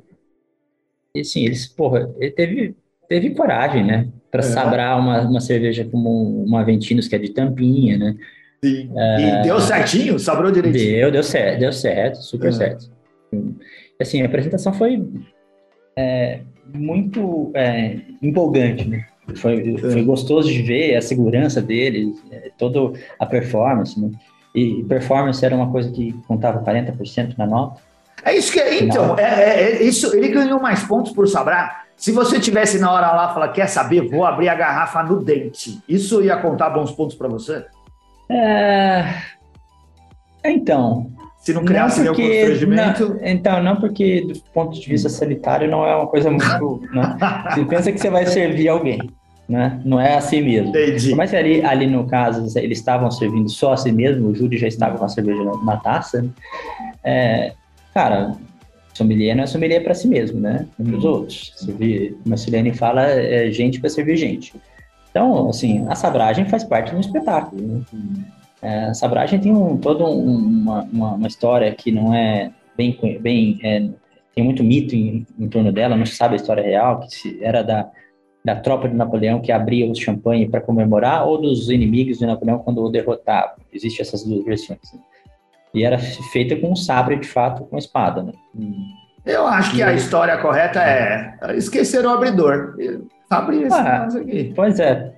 [1.15, 2.75] e assim, eles, porra, ele teve,
[3.07, 4.09] teve coragem, né?
[4.29, 4.43] Para é.
[4.43, 8.15] sabrar uma, uma cerveja como uma Ventinos, que é de tampinha, né?
[8.63, 8.91] Sim.
[8.95, 10.19] É, e deu certinho?
[10.19, 10.99] Sabrou direitinho?
[10.99, 12.51] Deu, deu certo, deu certo, super é.
[12.51, 12.91] certo.
[13.99, 15.03] Assim, a apresentação foi
[15.95, 16.41] é,
[16.73, 19.05] muito é, empolgante, né?
[19.37, 24.11] Foi, foi gostoso de ver a segurança deles, é, toda a performance, né?
[24.53, 27.81] E performance era uma coisa que contava 40% na nota.
[28.23, 28.83] É isso que é.
[28.83, 31.85] Então, é, é, é, isso, ele ganhou mais pontos por Sabrar.
[31.97, 35.79] Se você tivesse na hora lá falar, quer saber, vou abrir a garrafa no dente,
[35.87, 37.65] isso ia contar bons pontos para você?
[38.29, 39.05] É...
[40.43, 41.11] Então.
[41.45, 43.09] Se não criasse nenhum constrangimento.
[43.09, 46.81] Não, então, não porque do ponto de vista sanitário não é uma coisa muito.
[46.91, 47.17] né?
[47.53, 48.99] Você pensa que você vai servir alguém.
[49.47, 49.79] Né?
[49.85, 50.69] Não é assim mesmo.
[50.69, 51.13] Entendi.
[51.13, 54.67] Mas ali, ali no caso, eles estavam servindo só a si mesmo, o Júlio já
[54.67, 56.27] estava com a cerveja na, taça.
[57.03, 57.53] É,
[57.95, 58.33] Cara,
[58.93, 60.67] sommelier não é sommelier para si mesmo, né?
[60.77, 61.53] É para os outros.
[61.55, 64.53] Servir, como a Silene fala, é gente para servir gente.
[65.09, 67.61] Então, assim, a sabragem faz parte um espetáculo.
[67.61, 67.81] Né?
[68.61, 72.97] É, a sabragem tem um, toda um, uma, uma, uma, história que não é bem...
[73.21, 73.89] bem é,
[74.33, 77.41] tem muito mito em, em, torno dela, não se sabe a história real, que se,
[77.41, 77.89] era da,
[78.43, 82.59] da tropa de Napoleão que abria os champanhe para comemorar, ou dos inimigos de Napoleão
[82.59, 83.55] quando o derrotava.
[83.73, 84.79] Existem essas duas versões.
[84.93, 84.99] Né?
[85.73, 88.33] E era feita com um sabre, de fato, com espada, né?
[89.25, 92.75] Eu acho que a história correta é esquecer o abridor.
[93.29, 94.53] Abrir esse ah, aqui.
[94.55, 95.13] Pois é,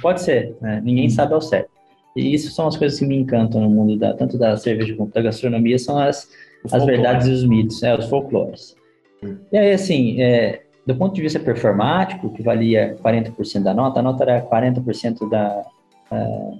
[0.00, 0.80] pode ser, né?
[0.84, 1.71] Ninguém sabe ao certo.
[2.14, 5.12] E isso são as coisas que me encantam no mundo da, tanto da cerveja quanto
[5.12, 6.28] da gastronomia, são as,
[6.70, 8.76] as verdades e os mitos, é, os folclores.
[9.22, 9.36] Hum.
[9.50, 14.02] E aí, assim, é, do ponto de vista performático, que valia 40% da nota, a
[14.02, 15.64] nota era 40% da,
[16.10, 16.58] uh,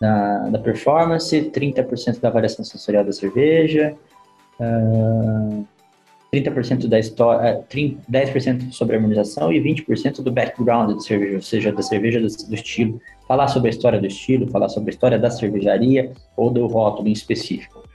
[0.00, 3.94] da, da performance, 30% da variação sensorial da cerveja,
[4.58, 5.66] uh,
[6.34, 11.70] 30% da história, 10% sobre a harmonização e 20% do background da cerveja, ou seja,
[11.70, 12.98] da cerveja do, do, estilo.
[13.28, 17.06] Falar sobre a história do estilo, falar sobre a história da cervejaria ou do rótulo
[17.06, 17.86] em específico.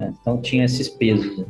[0.00, 0.12] Né?
[0.20, 1.38] Então tinha esses pesos.
[1.38, 1.46] Né?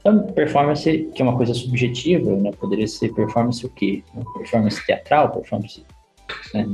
[0.00, 2.50] Então, performance, que é uma coisa subjetiva, né?
[2.60, 4.02] poderia ser performance o quê?
[4.36, 5.82] Performance teatral, performance.
[6.52, 6.66] Né?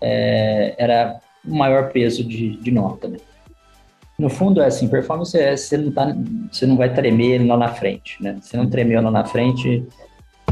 [0.00, 3.08] É, era o maior peso de, de nota.
[3.08, 3.18] Né?
[4.18, 6.16] No fundo, é assim, performance é você não, tá,
[6.50, 8.36] você não vai tremer lá na frente, né?
[8.40, 9.86] Você não tremeu lá na frente,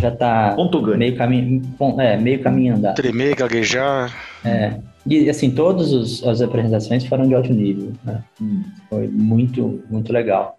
[0.01, 0.57] já tá
[0.97, 1.63] meio caminho,
[1.99, 2.95] é, meio caminho andado.
[2.95, 4.15] Tremer, gaguejar.
[4.45, 4.75] É.
[5.05, 8.23] E assim, todas as apresentações foram de alto nível, né?
[8.41, 8.63] Hum.
[8.89, 10.57] Foi muito, muito legal.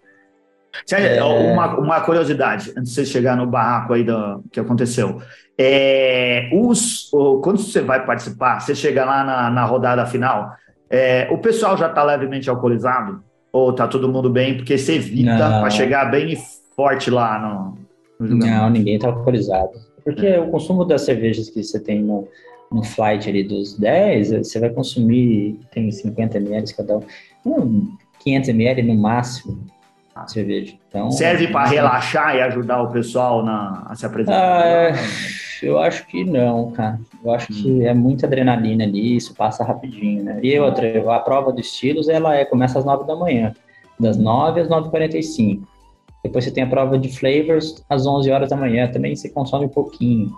[0.86, 1.22] Sério, é...
[1.22, 5.20] uma, uma curiosidade, antes de você chegar no barraco aí do que aconteceu.
[5.58, 7.10] É, os,
[7.42, 10.52] quando você vai participar, você chega lá na, na rodada final,
[10.90, 13.22] é, o pessoal já está levemente alcoolizado?
[13.52, 14.56] Ou está todo mundo bem?
[14.56, 16.36] Porque você evita para chegar bem
[16.76, 19.70] forte lá no, no Não, ninguém está alcoolizado.
[20.04, 20.40] Porque é.
[20.40, 22.28] o consumo das cervejas que você tem no,
[22.70, 27.00] no flight ali dos 10, você vai consumir, tem 50 ml cada
[27.44, 29.58] um, 500 ml no máximo
[30.26, 30.74] cerveja.
[30.88, 34.62] Então, Serve para relaxar e ajudar o pessoal na, a se apresentar?
[34.62, 34.92] Ah, é,
[35.66, 37.00] eu acho que não, cara.
[37.24, 37.82] Eu acho que hum.
[37.82, 40.40] é muita adrenalina ali, isso passa rapidinho, né?
[40.42, 43.54] E outra, a prova dos estilos, ela é, começa às 9 da manhã,
[43.98, 45.62] das 9 às 9h45.
[46.22, 49.66] Depois você tem a prova de flavors às 11 horas da manhã, também você consome
[49.66, 50.30] um pouquinho.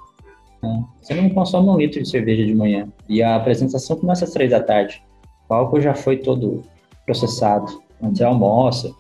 [0.63, 0.85] Né?
[1.01, 2.89] Você não consome um litro de cerveja de manhã.
[3.09, 5.03] E a apresentação começa às 3 da tarde.
[5.49, 6.63] O álcool já foi todo
[7.05, 7.83] processado.
[8.01, 8.95] Você almoça.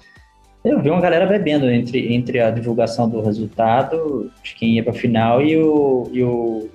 [0.64, 4.92] Eu vi uma galera bebendo entre, entre a divulgação do resultado de quem ia para
[4.92, 6.68] a final e o, e, o,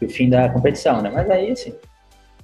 [0.00, 1.10] e o fim da competição, né?
[1.14, 1.72] Mas aí, assim,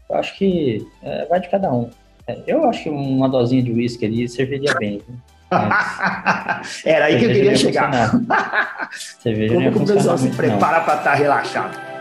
[0.09, 1.91] eu acho que é, vai de cada um.
[2.27, 5.03] É, eu acho que uma dosinha de uísque ali serviria bem.
[6.85, 8.13] Era aí que eu queria chegar.
[9.21, 11.96] cerveja Como que o pessoal se prepara para estar tá relaxado?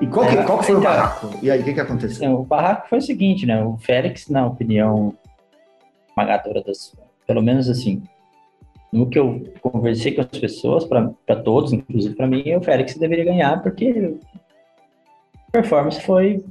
[0.00, 1.30] E qual, que, é, qual que foi então, o barraco?
[1.42, 2.34] E aí, o que, que aconteceu?
[2.34, 3.64] O barraco foi o seguinte, né?
[3.64, 5.14] O Félix, na opinião
[6.10, 6.94] esmagadora das.
[7.26, 8.02] Pelo menos assim,
[8.92, 13.24] no que eu conversei com as pessoas, para todos, inclusive para mim, o Félix deveria
[13.24, 14.14] ganhar, porque
[15.48, 16.44] a performance foi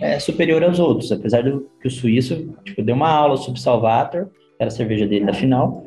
[0.00, 4.28] é, superior aos outros, apesar do que o suíço tipo, deu uma aula sobre Salvator,
[4.58, 5.86] era a cerveja dele da final,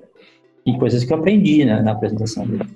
[0.65, 2.69] e coisas que eu aprendi né, na apresentação dele.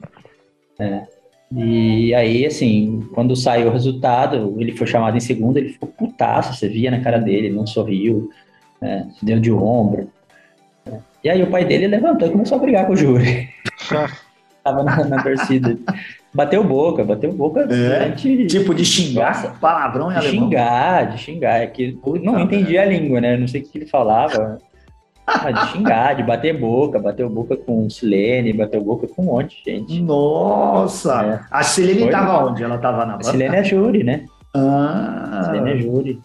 [0.80, 1.06] É,
[1.52, 6.54] e aí, assim, quando saiu o resultado, ele foi chamado em segundo, ele ficou putaço,
[6.54, 8.30] você via na cara dele, ele não sorriu,
[8.80, 10.10] né, deu de ombro.
[11.24, 13.50] E aí o pai dele levantou e começou a brigar com o júri.
[14.64, 15.78] Tava na, na torcida.
[16.34, 17.68] Bateu boca, bateu boca.
[17.74, 20.44] É, tipo de xingar, Nossa, palavrão em de alemão.
[20.44, 21.62] Xingar, de xingar.
[21.62, 23.36] É que não entendia a língua, né?
[23.36, 24.60] Não sei o que ele falava.
[25.30, 29.64] Ah, de xingar, de bater boca, bateu boca com Silene, bateu boca com um monte
[29.64, 30.02] de gente.
[30.02, 31.24] Nossa!
[31.24, 31.40] É.
[31.52, 32.64] A Silene estava onde?
[32.64, 33.16] Ela estava na?
[33.16, 34.26] A Silene é júri, né?
[34.56, 35.40] Ah!
[35.40, 36.20] A Silene é júri.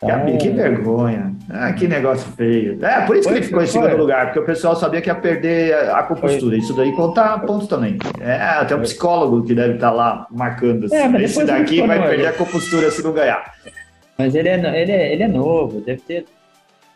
[0.00, 1.34] Então, que vergonha.
[1.50, 2.78] Ah, que negócio feio.
[2.84, 5.08] É, por isso foi, que ele ficou em segundo lugar, porque o pessoal sabia que
[5.08, 6.52] ia perder a compostura.
[6.52, 6.58] Foi.
[6.58, 7.98] Isso daí conta pontos também.
[8.20, 10.86] É, até um psicólogo que deve estar lá marcando.
[10.92, 11.16] É, assim.
[11.16, 13.52] Esse daqui vai perder a compostura se não ganhar.
[14.16, 16.24] Mas ele é, ele é, ele é novo, deve ter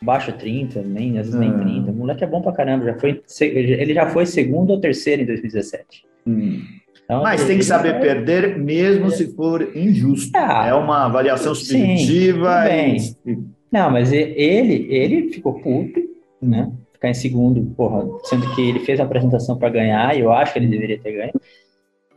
[0.03, 1.91] baixo 30, nem, às vezes nem 30.
[1.91, 1.93] Ah.
[1.93, 2.85] O moleque é bom pra caramba.
[2.85, 6.05] Já foi, ele já foi segundo ou terceiro em 2017.
[6.27, 6.61] Hum.
[7.05, 7.99] Então, Mas tem que saber é...
[7.99, 10.31] perder mesmo se for injusto.
[10.35, 12.65] Ah, é uma avaliação subjetiva.
[12.99, 13.39] Sim, e...
[13.71, 16.01] Não, mas ele, ele ficou puto,
[16.41, 16.71] né?
[16.93, 20.53] Ficar em segundo, porra, sendo que ele fez a apresentação para ganhar, e eu acho
[20.53, 21.33] que ele deveria ter ganho.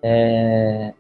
[0.03, 0.93] É...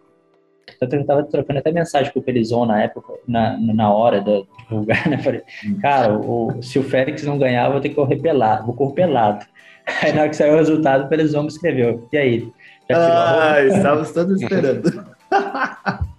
[0.87, 4.45] Tanto eu estava trocando até mensagem com o Pelizon na época, na, na hora de
[4.63, 5.17] divulgar, né?
[5.17, 5.41] Falei,
[5.81, 8.93] cara, o, se o Félix não ganhar, eu vou ter que correr pelado, vou correr
[8.93, 9.45] pelado.
[10.01, 12.07] Aí na hora que saiu o resultado, o Pelizon me escreveu.
[12.11, 12.51] E aí?
[12.91, 15.05] ah, estávamos todos esperando.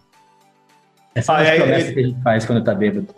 [1.15, 3.09] Essa é a promessa que a gente faz quando tá bêbado.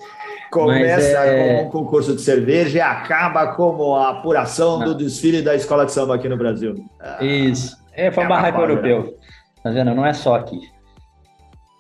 [0.51, 1.65] Começa é...
[1.65, 5.93] com o concurso de cerveja e acaba como a apuração do desfile da escola de
[5.93, 6.77] samba aqui no Brasil.
[7.21, 7.77] Isso.
[7.93, 9.17] É, foi um barraco europeu.
[9.63, 9.95] Tá vendo?
[9.95, 10.61] Não é só aqui.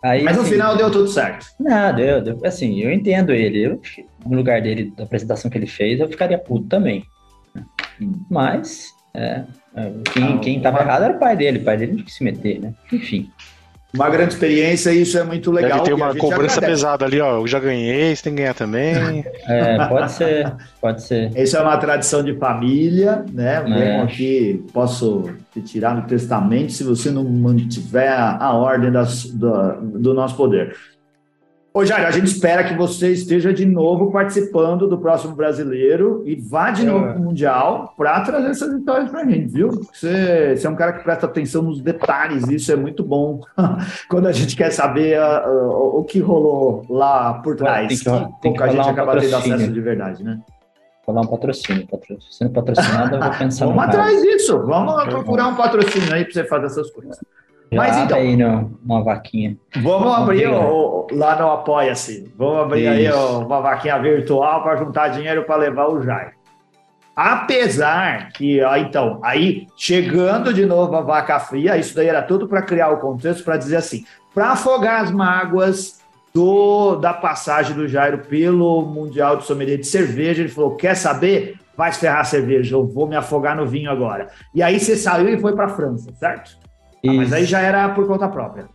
[0.03, 1.47] Aí, Mas no assim, final deu tudo certo.
[1.59, 2.41] Não, deu, deu.
[2.45, 3.67] Assim, eu entendo ele.
[3.67, 3.81] Eu,
[4.25, 7.05] no lugar dele, da apresentação que ele fez, eu ficaria puto também.
[8.31, 11.59] Mas, é, é quem, não, quem tava errado era o pai dele.
[11.59, 12.75] O pai dele não tinha que se meter, né?
[12.93, 13.31] Enfim.
[13.94, 15.79] Uma grande experiência e isso é muito legal.
[15.79, 17.38] Deve ter uma cobrança pesada ali, ó.
[17.38, 19.24] Eu já ganhei, você tem que ganhar também.
[19.48, 21.35] É, pode ser, pode ser.
[21.37, 23.64] Isso é uma tradição de família, né?
[23.66, 24.01] É.
[24.03, 29.81] aqui, posso te tirar no testamento se você não mantiver a, a ordem das, do,
[29.81, 30.77] do nosso poder.
[31.79, 36.35] Ô, Jair, a gente espera que você esteja de novo participando do próximo brasileiro e
[36.35, 39.71] vá de novo para o Mundial para trazer essas vitórias para a gente, viu?
[39.71, 43.43] Você, você, é um cara que presta atenção nos detalhes, isso é muito bom
[44.11, 47.87] quando a gente quer saber uh, uh, o que rolou lá por trás.
[47.87, 50.41] Tem que, tem que a gente um acaba tendo acesso de verdade, né?
[51.07, 51.87] Falar um patrocínio.
[52.29, 54.67] Sendo patrocinado, eu vou pensar Vamos atrás disso.
[54.67, 57.21] Vamos procurar um patrocínio aí para você fazer essas coisas.
[57.71, 58.17] Mas então.
[58.17, 58.37] aí
[58.85, 59.57] uma vaquinha.
[59.83, 62.33] Vamos abrir o, lá no Apoia-se.
[62.37, 62.91] Vamos abrir Isso.
[62.91, 66.33] aí ó, uma vaquinha virtual para juntar dinheiro para levar o Jair.
[67.15, 72.47] Apesar que, ó, então, aí chegando de novo a vaca fria, isso daí era tudo
[72.47, 75.99] para criar o contexto, para dizer assim, para afogar as mágoas
[76.33, 81.57] do, da passagem do Jairo pelo Mundial de Sommelier de Cerveja, ele falou: quer saber?
[81.77, 84.29] Vai ferrar a cerveja, eu vou me afogar no vinho agora.
[84.53, 86.57] E aí você saiu e foi para a França, certo?
[87.07, 88.67] Ah, mas aí já era por conta própria.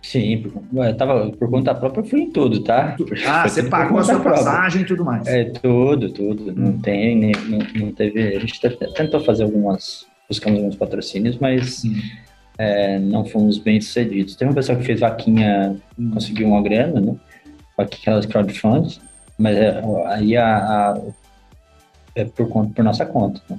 [0.00, 2.96] Sim, por, tava, por conta própria eu fui em tudo, tá?
[3.26, 4.44] Ah, você pagou a sua própria.
[4.44, 5.26] passagem e tudo mais.
[5.26, 6.52] É, tudo, tudo.
[6.52, 6.78] Não hum.
[6.78, 8.36] tem, não, não teve.
[8.36, 8.60] A gente
[8.94, 10.06] tentou fazer algumas.
[10.28, 12.00] Buscamos alguns patrocínios, mas hum.
[12.58, 14.36] é, não fomos bem sucedidos.
[14.36, 16.10] Teve uma pessoa que fez vaquinha, hum.
[16.12, 17.16] conseguiu uma grana, né?
[17.76, 19.00] Aquelas crowdfunds,
[19.38, 21.00] mas é, aí a, a,
[22.14, 23.40] é por, conta, por nossa conta.
[23.48, 23.58] Né?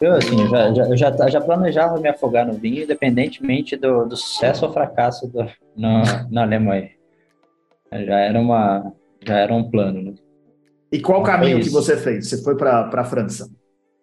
[0.00, 4.64] Eu, assim, já, já, já, já, planejava me afogar no vinho, independentemente do, do sucesso
[4.64, 5.44] ou fracasso do,
[5.76, 6.90] no, na Alemanha.
[7.92, 8.92] Já era, uma,
[9.26, 10.14] já era um plano, né?
[10.90, 12.28] E qual caminho que você fez?
[12.28, 13.48] Você foi para a França?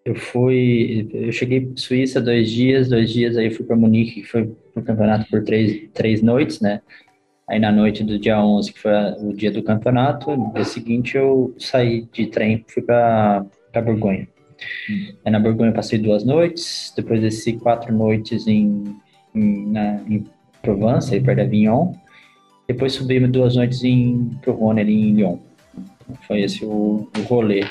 [0.06, 4.46] Eu fui, eu cheguei Suíça dois dias, dois dias aí fui para Munique, que foi
[4.74, 6.82] para o campeonato por três, três noites, né?
[7.50, 11.18] Aí na noite do dia 11, que foi o dia do campeonato, no dia seguinte
[11.18, 14.28] eu saí de trem, fui para Borgonha.
[14.90, 15.32] Hum.
[15.32, 18.96] na Borgonha eu passei duas noites, depois desci quatro noites em,
[19.34, 20.26] em, na, em
[20.62, 21.94] Provence, aí perto de Avignon.
[22.68, 25.38] Depois subi duas noites em Provone, ali em Lyon.
[26.28, 27.66] Foi esse o, o rolê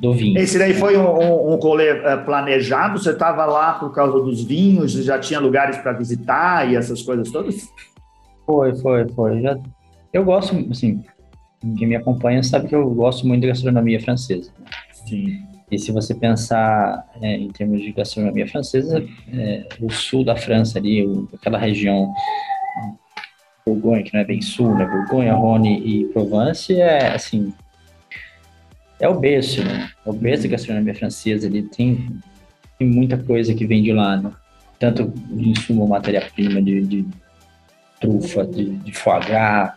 [0.00, 0.38] do vinho.
[0.38, 2.98] Esse daí foi um, um, um rolê eh, planejado?
[2.98, 4.92] Você estava lá por causa dos vinhos?
[4.92, 7.68] Já tinha lugares para visitar e essas coisas todas?
[8.46, 9.40] Foi, foi, foi.
[9.40, 9.58] Já,
[10.12, 11.02] eu gosto, assim,
[11.76, 14.50] quem me acompanha sabe que eu gosto muito de gastronomia francesa.
[15.06, 15.49] Sim.
[15.70, 20.78] E se você pensar é, em termos de gastronomia francesa, é, o sul da França
[20.78, 22.12] ali, o, aquela região
[23.64, 24.84] Bourgogne, que não é bem sul, né?
[24.84, 27.52] Bourgogne, Rhône e Provence, é assim,
[28.98, 29.90] é o berço, né?
[30.04, 32.08] É o berço da gastronomia francesa, ali tem,
[32.78, 34.30] tem muita coisa que vem de lá, né?
[34.78, 37.06] Tanto insumo, matéria-prima de, de,
[38.00, 39.74] trufa, de, de foie gras,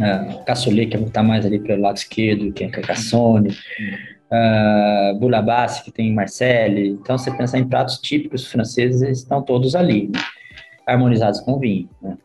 [0.00, 3.56] uh, cassoulet, que está mais ali pelo lado esquerdo, que é Carcassonne,
[4.30, 6.90] uh, Boulabassi, que tem Marseille.
[6.90, 10.20] Então, você pensar em pratos típicos franceses, eles estão todos ali, né?
[10.86, 12.16] harmonizados com vinho, né?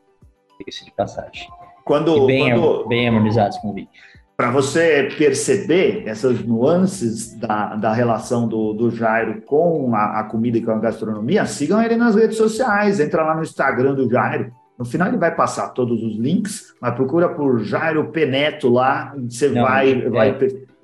[0.59, 1.47] Diga-se de passagem.
[1.83, 2.87] Quando, e bem, quando...
[2.87, 3.89] bem harmonizados com vinho.
[4.37, 10.57] Para você perceber essas nuances da, da relação do, do Jairo com a, a comida
[10.57, 14.51] e com a gastronomia, sigam ele nas redes sociais, entra lá no Instagram do Jairo,
[14.79, 19.49] no final ele vai passar todos os links, mas procura por Jairo Peneto lá, você
[19.49, 20.09] Não, vai, é.
[20.09, 20.35] vai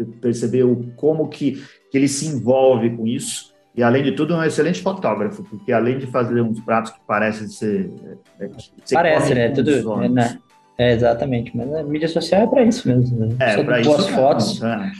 [0.06, 3.54] perceber o, como que, que ele se envolve com isso.
[3.76, 7.00] E além de tudo, é um excelente fotógrafo, porque além de fazer uns pratos que
[7.06, 7.92] parecem ser.
[8.40, 8.50] É, é
[8.92, 9.50] Parece, né?
[9.50, 10.02] Tudo.
[10.02, 10.40] É, né?
[10.78, 13.20] é, exatamente, mas a mídia social é para isso mesmo.
[13.20, 13.36] Né?
[13.40, 13.90] É, para isso.
[13.90, 14.64] Boas fotos.
[14.64, 14.92] É.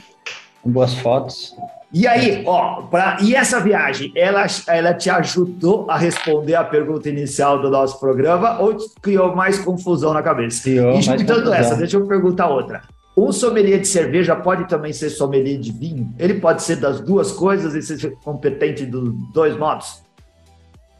[0.64, 1.56] Boas fotos.
[1.92, 7.08] E aí, ó, pra, e essa viagem, ela, ela te ajudou a responder a pergunta
[7.08, 10.62] inicial do nosso programa ou criou mais confusão na cabeça?
[10.62, 12.82] Criou e juntando essa, deixa eu perguntar outra.
[13.18, 16.14] Um sommelier de cerveja pode também ser sommelier de vinho?
[16.18, 20.02] Ele pode ser das duas coisas e ser competente dos dois modos?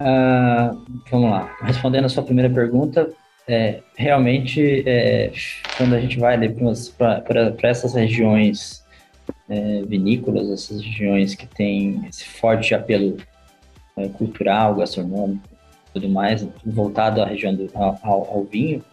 [0.01, 0.77] Uh,
[1.11, 1.57] vamos lá.
[1.61, 3.09] Respondendo a sua primeira pergunta,
[3.49, 5.33] é, realmente, é,
[5.77, 8.85] quando a gente vai para essas regiões
[9.49, 13.17] é, vinícolas, essas regiões que têm esse forte apelo
[13.97, 15.49] é, cultural, gastronômico,
[15.95, 18.85] tudo mais, voltado à região do, ao, ao vinho,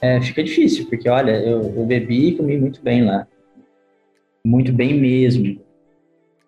[0.00, 3.26] é, fica difícil, porque olha, eu, eu bebi e comi muito bem lá.
[4.44, 5.60] Muito bem mesmo.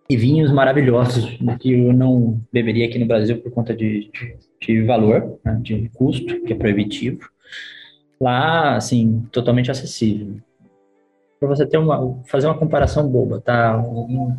[0.08, 4.82] E vinhos maravilhosos, que eu não beberia aqui no Brasil por conta de, de, de
[4.82, 7.28] valor, né, de custo, que é proibitivo.
[8.20, 10.36] Lá, assim, totalmente acessível.
[11.38, 13.78] Para você ter uma, fazer uma comparação boba, tá?
[13.78, 14.36] Um,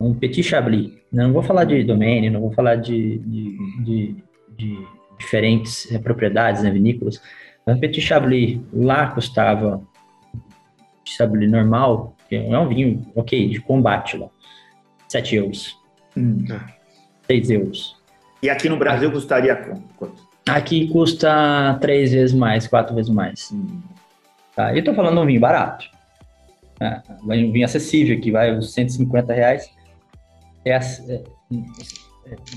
[0.00, 0.92] um Petit Chablis.
[1.12, 4.16] Não vou falar de domínio, não vou falar de, de, de,
[4.56, 4.86] de
[5.18, 7.20] diferentes propriedades, né, vinícolas,
[7.66, 9.82] um Petit Chablis lá custava
[11.04, 14.28] Chablis normal, que é um vinho, ok, de combate lá,
[15.08, 15.78] 7 euros.
[16.16, 16.44] Hum.
[17.26, 17.96] 6 euros.
[18.42, 19.56] E aqui no Brasil custaria
[19.96, 20.28] quanto?
[20.48, 23.50] Aqui custa três vezes mais, quatro vezes mais.
[23.52, 23.82] Hum.
[24.56, 24.72] Tá?
[24.72, 25.86] E eu tô falando de um vinho barato.
[26.80, 29.70] É, um vinho acessível aqui, vai uns 150 reais.
[30.64, 31.22] É, é, é,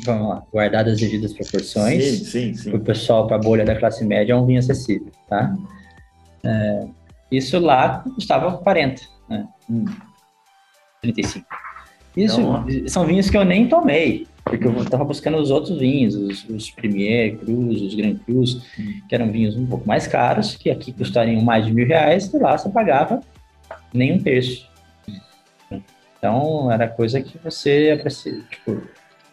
[0.03, 2.03] vamos lá, guardadas as devidas proporções.
[2.03, 2.69] Sim, sim, sim.
[2.69, 5.55] Para o pessoal, para a bolha da classe média, é um vinho acessível, tá?
[6.43, 6.87] É,
[7.31, 9.47] isso lá custava 40, né?
[9.69, 9.85] Hum.
[11.01, 11.45] 35.
[12.15, 16.15] Isso então, são vinhos que eu nem tomei, porque eu estava buscando os outros vinhos,
[16.15, 19.01] os, os Premier Cruz, os Grand Cruz, hum.
[19.09, 22.37] que eram vinhos um pouco mais caros, que aqui custariam mais de mil reais, e
[22.37, 23.19] lá você pagava
[23.93, 24.69] nem um terço.
[26.17, 27.97] Então, era coisa que você
[28.49, 28.81] tipo,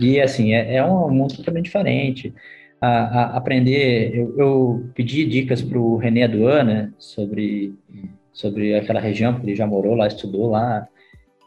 [0.00, 2.34] e assim, é, é um mundo totalmente diferente.
[2.80, 7.74] A, a aprender, eu, eu, pedi dicas para o René Aduana sobre,
[8.32, 10.88] sobre aquela região, porque ele já morou lá, estudou lá.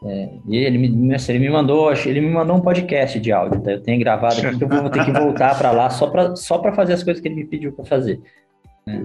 [0.04, 3.72] É, e ele me, ele me mandou, ele me mandou um podcast de áudio, tá?
[3.72, 6.62] eu tenho gravado aqui que eu vou ter que voltar para lá só para só
[6.74, 8.20] fazer as coisas que ele me pediu para fazer.
[8.86, 9.02] Né?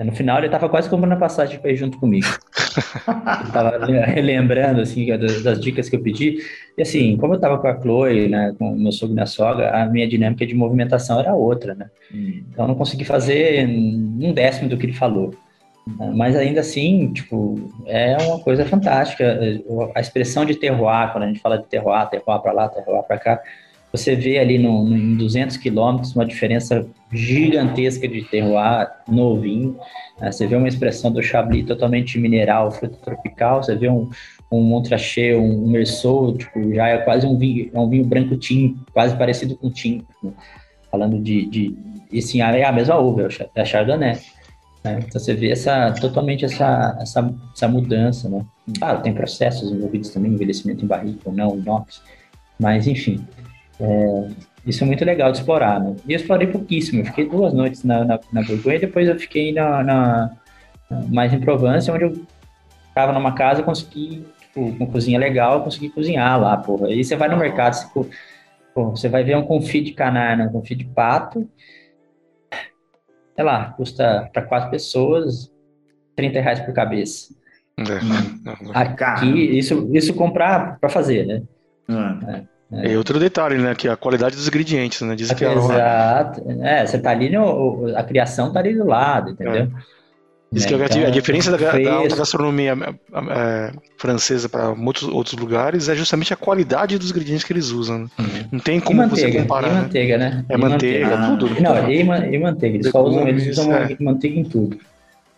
[0.00, 2.26] No final, ele estava quase comprando a passagem para ir junto comigo.
[3.46, 6.38] Estava relembrando, assim, das, das, dicas que eu pedi.
[6.76, 9.26] E, assim, como eu estava com a Chloe, né, com o meu sogro e minha
[9.26, 11.90] sogra, a minha dinâmica de movimentação era outra, né?
[12.14, 12.44] Hum.
[12.48, 15.34] Então, eu não consegui fazer um décimo do que ele falou.
[16.14, 19.40] Mas, ainda assim, tipo, é uma coisa fantástica.
[19.94, 23.18] A expressão de terroir, quando a gente fala de terroir, terroir para lá, terroir para
[23.18, 23.42] cá,
[23.92, 29.78] você vê ali no, no, em 200 quilômetros uma diferença gigantesca de terroir no vinho.
[30.20, 30.30] Né?
[30.30, 33.62] Você vê uma expressão do Chablis totalmente mineral, fruta tropical.
[33.62, 34.10] Você vê um,
[34.52, 38.36] um Montrachet, um, Merceau, tipo, já é quase um vinho, é um vinho branco
[38.92, 40.06] quase parecido com tinto.
[40.22, 40.32] Né?
[40.90, 41.76] Falando de, de
[42.10, 44.18] e sim, é a mesma uva, é a Chardonnay.
[44.84, 45.00] Né?
[45.06, 48.44] Então você vê essa, totalmente essa, essa, essa mudança, né?
[48.78, 52.02] Claro, tem processos envolvidos também, envelhecimento em barrica ou não, inox,
[52.58, 53.24] mas enfim,
[53.80, 54.28] é,
[54.66, 55.96] isso é muito legal de explorar, né?
[56.06, 59.18] E eu explorei pouquíssimo, eu fiquei duas noites na, na, na Borgonha e depois eu
[59.18, 60.30] fiquei na, na,
[61.08, 62.26] mais em Provence, onde eu
[62.88, 66.88] estava numa casa e consegui, tipo, uma cozinha legal, consegui cozinhar lá, porra.
[66.88, 67.86] Aí você vai no mercado, você,
[68.74, 71.48] porra, você vai ver um confit de canarna, um confit de pato,
[73.34, 75.52] sei lá, custa para quatro pessoas
[76.16, 77.32] 30 reais por cabeça.
[77.78, 78.78] É.
[78.78, 81.42] Aqui, isso, isso comprar para fazer, né?
[81.88, 82.38] É.
[82.38, 82.57] É.
[82.70, 83.74] E outro detalhe, né?
[83.74, 85.16] Que é a qualidade dos ingredientes, né?
[85.16, 86.42] Diz que é Exato.
[86.62, 87.96] É, você tá ali no.
[87.96, 89.62] A criação tá ali do lado, entendeu?
[89.62, 89.98] É.
[90.50, 92.74] Diz que então, a diferença da, da, gastronomia
[93.30, 97.98] é, francesa para muitos outros lugares é justamente a qualidade dos ingredientes que eles usam.
[97.98, 98.08] Né?
[98.18, 98.26] Uhum.
[98.52, 99.68] Não tem como manteiga, você comparar.
[99.68, 99.80] E né?
[99.82, 100.44] manteiga, né?
[100.48, 101.62] É manteiga, manteiga, tudo.
[101.62, 102.76] Não, e, e manteiga.
[102.76, 103.96] Eles, só usam, eles usam é.
[104.00, 104.78] manteiga em tudo.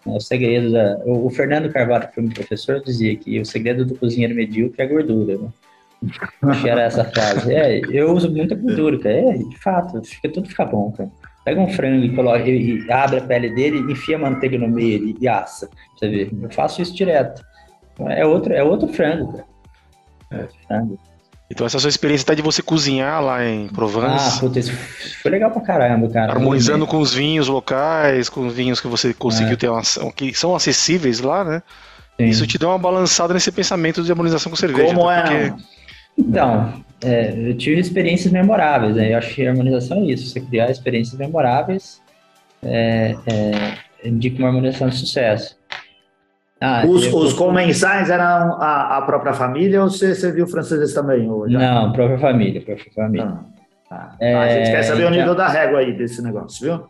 [0.07, 1.01] É o segredo da.
[1.05, 4.81] O, o Fernando Carvalho, que foi meu professor, dizia que o segredo do cozinheiro medíocre
[4.81, 5.49] é a gordura, né?
[6.67, 7.55] Era essa frase.
[7.55, 9.15] É, eu uso muita gordura, cara.
[9.15, 11.11] É, de fato, fica, tudo fica bom, cara.
[11.45, 14.69] Pega um frango e, coloca, e, e abre a pele dele, enfia a manteiga no
[14.69, 15.69] meio e, e assa.
[15.97, 17.43] Você vê, eu faço isso direto.
[18.09, 19.47] É outro, é outro frango, cara.
[20.33, 20.99] É, frango.
[21.51, 24.37] Então essa sua experiência até de você cozinhar lá em Provence.
[24.37, 24.73] Ah, puta, isso
[25.21, 26.33] foi legal pra caramba, cara.
[26.33, 29.57] Harmonizando com os vinhos locais, com os vinhos que você conseguiu é.
[29.57, 29.83] ter uma,
[30.15, 31.63] que são acessíveis lá, né?
[32.17, 32.27] Sim.
[32.27, 34.95] Isso te dá uma balançada nesse pensamento de harmonização com cerveja.
[34.95, 35.23] Como é?
[35.23, 35.63] Porque...
[36.21, 39.13] Então, é, eu tive experiências memoráveis, né?
[39.13, 42.01] Eu acho que a harmonização é isso, você criar experiências memoráveis
[42.63, 45.59] é, é, indica uma harmonização de sucesso.
[46.61, 51.27] Ah, os, os comensais eram a, a, própria família ou você, você viu franceses também?
[51.49, 51.59] Já?
[51.59, 53.39] Não, própria família, própria família.
[53.91, 54.43] Ah, tá.
[54.43, 56.87] a gente quer saber o nível da régua aí desse negócio, viu?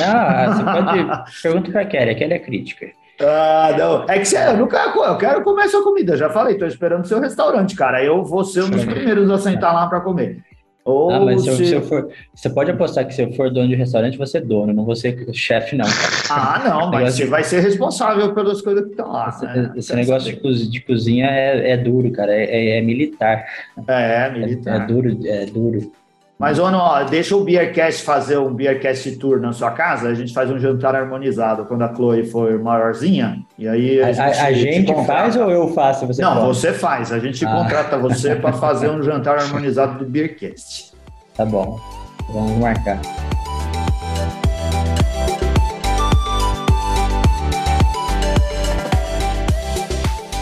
[0.00, 1.32] Não, você pode.
[1.42, 2.86] Pergunta para a Kelly, a Kelly é crítica.
[3.20, 4.04] Ah, não.
[4.08, 6.16] É que eu nunca eu quero comer sua comida.
[6.16, 8.02] Já falei, tô esperando o seu restaurante, cara.
[8.02, 10.42] Eu vou ser um dos primeiros a sentar lá para comer.
[10.86, 11.74] Ou ah, mas se, se...
[11.74, 14.72] eu for, você pode apostar que se eu for dono de restaurante, você é dono,
[14.72, 15.84] não você chefe, não.
[16.30, 17.28] Ah, não, mas você de...
[17.28, 19.28] vai ser responsável pelas coisas que estão lá.
[19.28, 19.72] Esse, né?
[19.74, 23.44] esse negócio de, cozinha, de cozinha é, é, duro, cara, é, é, é militar.
[23.88, 24.82] É, é militar.
[24.82, 25.92] É, duro, é duro.
[26.38, 30.34] Mas, Ono, ó, deixa o Beercast fazer um Beercast Tour na sua casa, a gente
[30.34, 34.52] faz um jantar harmonizado quando a Chloe for maiorzinha, e aí a, a gente, a
[34.52, 36.06] gente faz ou eu faço?
[36.06, 36.46] Você Não, pode?
[36.48, 37.50] você faz, a gente ah.
[37.50, 40.92] contrata você para fazer um jantar harmonizado do Beercast.
[41.34, 41.80] Tá bom,
[42.28, 43.00] vamos marcar.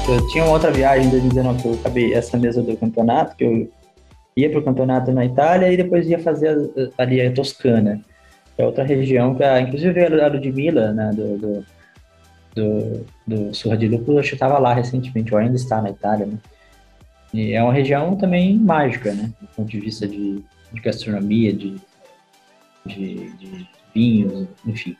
[0.08, 3.44] Eu tinha uma outra viagem em 2019 que eu acabei essa mesa do campeonato, que
[3.44, 3.68] eu
[4.36, 6.56] ia para o campeonato na Itália e depois ia fazer
[6.98, 8.00] ali a Toscana,
[8.56, 11.66] que é outra região que, inclusive a Ludmilla, né, do, do,
[12.54, 16.38] do, do Surra de Lúpulo, eu estava lá recentemente, ou ainda está na Itália, né?
[17.32, 21.76] E é uma região também mágica, né, do ponto de vista de, de gastronomia, de,
[22.86, 24.96] de, de vinhos, enfim.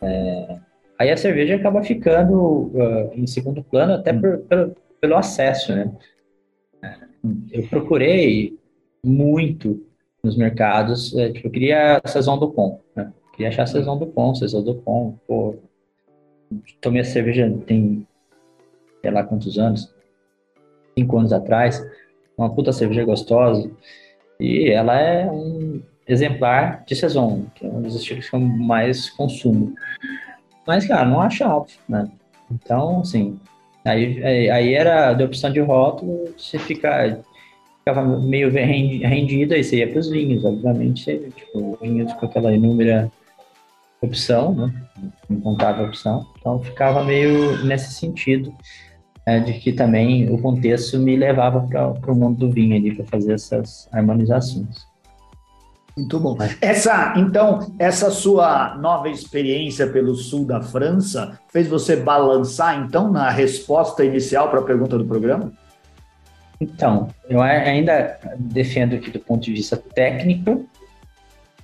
[0.00, 0.56] É,
[0.98, 4.20] aí a cerveja acaba ficando uh, em segundo plano até hum.
[4.20, 5.90] por, pelo, pelo acesso, né?
[7.50, 8.58] Eu procurei
[9.04, 9.84] muito
[10.22, 13.12] nos mercados, é, tipo, eu queria a Saison do Pão, né?
[13.32, 15.56] Queria achar a Saison do Pão, Saison do Pão, pô,
[16.80, 18.06] tomei a cerveja tem,
[19.00, 19.94] sei lá quantos anos,
[20.98, 21.84] cinco anos atrás,
[22.36, 23.70] uma puta cerveja gostosa,
[24.40, 29.10] e ela é um exemplar de Saison, que é um dos estilos que eu mais
[29.10, 29.74] consumo.
[30.66, 32.10] Mas, cara, não achava, né?
[32.50, 33.38] Então, assim,
[33.86, 37.22] aí, aí era de opção de rótulo, você fica,
[37.78, 42.52] ficava meio rendido, aí você ia para os vinhos, obviamente, você, tipo, vinhos com aquela
[42.52, 43.10] inúmera
[44.00, 44.72] opção, né?
[45.30, 46.26] Incontável opção.
[46.38, 48.52] Então ficava meio nesse sentido
[49.24, 53.04] é, de que também o contexto me levava para o mundo do vinho ali para
[53.06, 54.86] fazer essas harmonizações.
[55.96, 56.36] Muito bom.
[56.60, 63.30] Essa, então, essa sua nova experiência pelo sul da França fez você balançar, então, na
[63.30, 65.50] resposta inicial para a pergunta do programa?
[66.60, 70.66] Então, eu ainda defendo que, do ponto de vista técnico,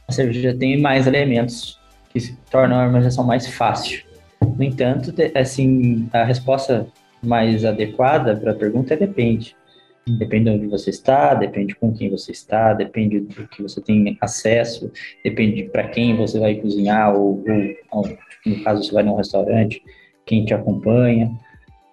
[0.08, 1.78] a cerveja tem mais elementos
[2.08, 4.02] que tornam a harmonização mais fácil.
[4.40, 6.86] No entanto, assim, a resposta
[7.22, 9.54] mais adequada para a pergunta é depende.
[10.06, 14.18] Depende de onde você está, depende com quem você está, depende do que você tem
[14.20, 14.90] acesso,
[15.24, 17.44] depende para quem você vai cozinhar, ou,
[17.90, 19.80] ou, no caso você vai num restaurante,
[20.26, 21.30] quem te acompanha.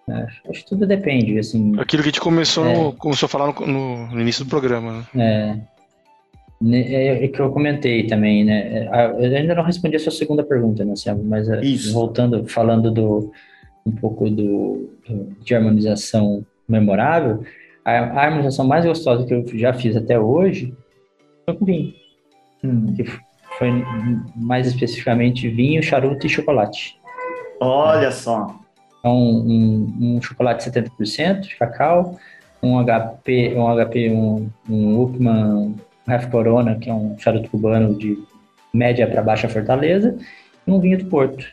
[0.10, 1.74] É, acho que tudo depende, assim.
[1.80, 5.08] Aquilo que a gente começou, é, no, começou a falar no, no, início do programa.
[5.14, 5.24] Né?
[5.24, 8.88] É, né, é, é que eu comentei também, né?
[8.92, 11.94] É, eu ainda não respondi a sua segunda pergunta, né, mas é, Isso.
[11.94, 13.32] voltando, falando do
[13.86, 17.44] um pouco do, do, de harmonização memorável,
[17.84, 20.74] a, a, harmonização mais gostosa que eu já fiz até hoje
[21.46, 21.94] foi com vinho,
[22.64, 22.94] hum.
[22.96, 23.04] que
[23.58, 23.72] foi
[24.36, 27.00] mais especificamente vinho, charuto e chocolate.
[27.60, 28.56] Olha só!
[29.00, 32.18] Então, um, um chocolate 70% de cacau,
[32.62, 35.76] um HP, um HP, um, um Upman
[36.08, 38.18] Half Corona, que é um charuto cubano de
[38.74, 40.18] média para baixa fortaleza,
[40.68, 41.46] e um vinho do Porto.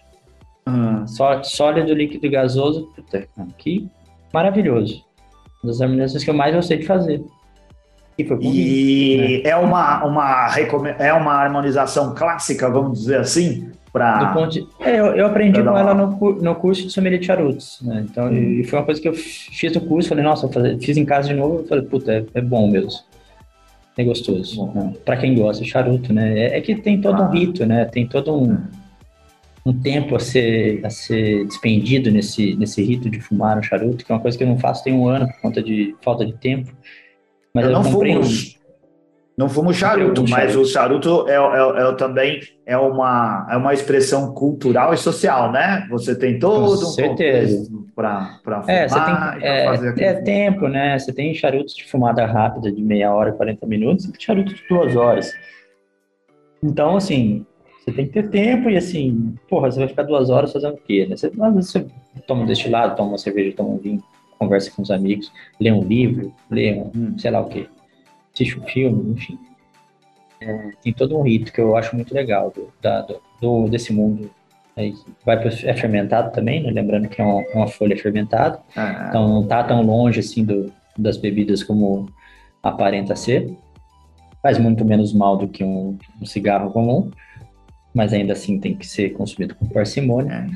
[0.67, 1.07] Uhum.
[1.07, 3.89] Só, sólido, líquido e gasoso, puta, que
[4.33, 5.06] maravilhoso.
[5.67, 7.23] Uma das harmonizações que eu mais gostei de fazer.
[8.19, 9.51] E, e né?
[9.51, 10.49] é, uma, uma,
[10.99, 14.33] é uma harmonização clássica, vamos dizer assim, para.
[14.47, 14.67] De...
[14.81, 18.07] É, eu, eu aprendi com ela no, no curso de sommelier de charutos, né?
[18.09, 18.33] Então, hum.
[18.33, 21.29] e foi uma coisa que eu fiz no curso, falei, nossa, fazer, fiz em casa
[21.29, 22.91] de novo, falei, puta, é, é bom mesmo
[23.97, 24.67] é gostoso.
[24.75, 24.93] Né?
[25.05, 26.39] Para quem gosta de charuto, né?
[26.39, 27.87] É, é, que tem todo um rito, né?
[27.87, 28.59] Tem todo um,
[29.67, 34.13] um tempo a ser, a ser despendido nesse, nesse rito de fumar um charuto, que
[34.13, 36.35] é uma coisa que eu não faço tem um ano por conta de falta de
[36.35, 36.71] tempo.
[37.53, 38.31] Mas eu, eu não comprei fumo, um,
[39.37, 44.33] não fumo charuto, mas o charuto é, é, é, também é uma, é uma expressão
[44.33, 45.85] cultural e social, né?
[45.91, 47.69] Você tem todo Com um certeza.
[47.93, 50.97] para fumar é, você tem, é, fazer É tempo, né?
[50.97, 54.95] Você tem charutos de fumada rápida de meia hora, 40 minutos, e charuto de duas
[54.95, 55.33] horas.
[56.63, 57.45] Então, assim,
[57.87, 60.79] você tem que ter tempo e, assim, porra, você vai ficar duas horas fazendo o
[60.79, 61.07] quê?
[61.09, 61.17] Né?
[61.17, 61.87] Você, às vezes você
[62.27, 64.03] toma um destilado, toma uma cerveja, toma um vinho,
[64.39, 67.19] conversa com os amigos, lê um livro, lê um, hum.
[67.19, 67.69] sei lá o quê
[68.37, 69.39] assiste um filme, enfim.
[70.41, 73.07] É, tem todo um rito que eu acho muito legal do, da,
[73.41, 74.31] do desse mundo.
[74.77, 76.71] Aí vai pro, é fermentado também, né?
[76.71, 79.07] lembrando que é uma, é uma folha fermentada, ah.
[79.09, 82.11] então não está tão longe assim do, das bebidas como
[82.63, 83.57] aparenta ser.
[84.43, 87.11] Faz muito menos mal do que um, um cigarro comum,
[87.97, 90.33] mas ainda assim tem que ser consumido com parcimônia.
[90.33, 90.47] É.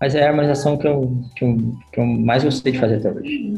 [0.00, 1.56] Mas é a harmonização que eu, que eu,
[1.92, 3.56] que eu mais gostei de fazer até hoje.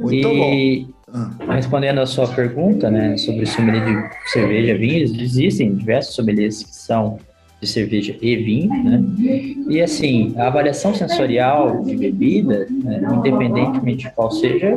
[0.00, 1.52] Muito e, bom.
[1.52, 7.20] Respondendo a sua pergunta, né, sobre sommelier de cerveja, vinhos, existem diversos sommeliers que são
[7.60, 9.04] de cerveja e vinho, né?
[9.68, 14.74] E assim, a avaliação sensorial de bebida, né, independentemente de qual seja,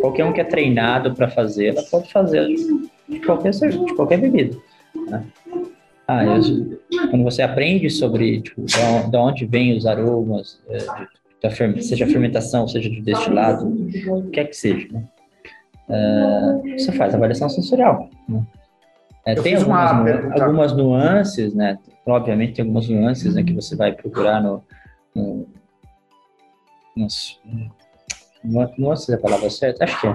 [0.00, 2.46] qualquer um que é treinado para fazê-la pode fazer
[3.06, 4.56] de qualquer, de qualquer bebida.
[5.06, 5.22] Né?
[6.06, 6.80] Ah, eu,
[7.10, 10.60] quando você aprende sobre tipo, de onde vêm os aromas,
[11.42, 11.50] da,
[11.80, 13.68] seja fermentação, seja de destilado,
[14.08, 15.04] o que é que seja, né?
[15.88, 18.08] Uh, você faz avaliação sensorial.
[18.28, 18.42] Né?
[19.26, 21.78] É, tem algumas, algumas, nuances, né?
[22.06, 24.62] Obviamente tem algumas nuances né, que você vai procurar no,
[25.14, 25.46] no,
[26.96, 27.06] no
[28.78, 29.84] nuances é a palavra certa?
[29.84, 30.14] Acho que é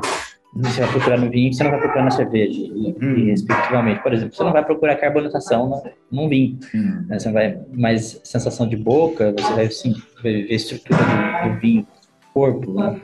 [0.54, 3.18] você vai procurar no vinho, você não vai procurar na cerveja, e, hum.
[3.18, 4.02] e respectivamente.
[4.02, 7.06] Por exemplo, você não vai procurar carbonatação no, num vinho, hum.
[7.08, 7.20] né?
[7.20, 9.94] Você vai, mas sensação de boca, você vai sim,
[10.24, 11.88] vai ver a estrutura do, do vinho,
[12.34, 13.00] corpo, né?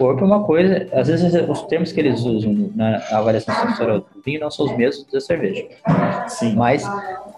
[0.00, 4.22] corpo é uma coisa, às vezes os termos que eles usam na avaliação sensorial do
[4.24, 5.68] vinho não são os mesmos da cerveja.
[6.26, 6.54] Sim.
[6.54, 6.82] Mas,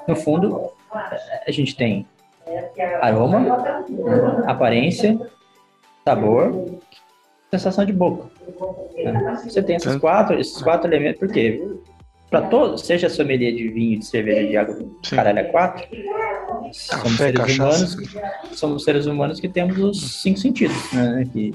[0.06, 2.06] no fundo, a gente tem
[3.00, 3.74] aroma,
[4.46, 5.18] aparência,
[6.04, 6.78] sabor,
[7.54, 8.30] sensação de boca.
[9.44, 11.62] Você tem esses quatro, esses quatro elementos, porque
[12.30, 15.16] para todos, seja sommelier de vinho, de cerveja, de água, Sim.
[15.16, 15.86] caralho, é quatro.
[16.72, 17.96] Somos Café, seres humanos,
[18.52, 21.28] somos seres humanos que temos os cinco sentidos, né?
[21.30, 21.52] Que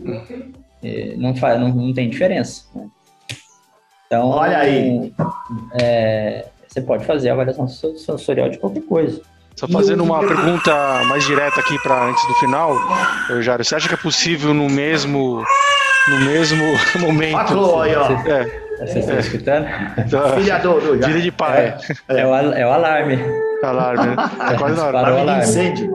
[0.83, 2.65] é, não, faz, não, não tem diferença.
[2.75, 2.87] Né?
[4.05, 5.11] Então, olha aí,
[5.81, 9.19] é, você pode fazer a avaliação sensorial de qualquer coisa.
[9.55, 12.75] Só fazendo uma pergunta mais direta aqui para antes do final,
[13.41, 15.43] Jário, você acha que é possível no mesmo
[16.09, 16.63] no mesmo
[16.99, 17.47] momento?
[17.47, 18.11] Falou aí, ó.
[18.11, 18.67] É.
[18.79, 19.19] Você está é.
[19.19, 19.67] escutando?
[20.37, 21.77] Filha do, do Filha de pai.
[22.09, 23.19] É, é, o, é o alarme.
[23.63, 24.15] Alarme, né?
[24.51, 25.15] É quase na hora.
[25.15, 25.43] O alarme.
[25.43, 25.91] Incêndio.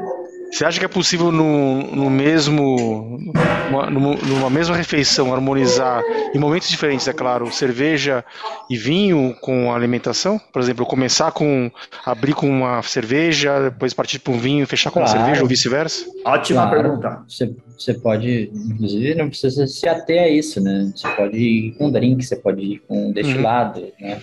[0.50, 3.32] Você acha que é possível no, no mesmo
[3.72, 6.02] numa, numa, mesma refeição harmonizar
[6.34, 8.24] em momentos diferentes, é claro, cerveja
[8.68, 10.38] e vinho com alimentação?
[10.52, 11.70] Por exemplo, começar com
[12.04, 15.10] abrir com uma cerveja, depois partir para um vinho, fechar com claro.
[15.10, 16.04] uma cerveja ou vice-versa?
[16.24, 16.82] Ótima claro.
[16.82, 17.24] pergunta.
[17.28, 20.92] Você, você pode, inclusive, não precisa se ater a isso, né?
[20.94, 23.90] Você pode ir com drink, você pode ir com destilado, uhum.
[24.00, 24.22] né?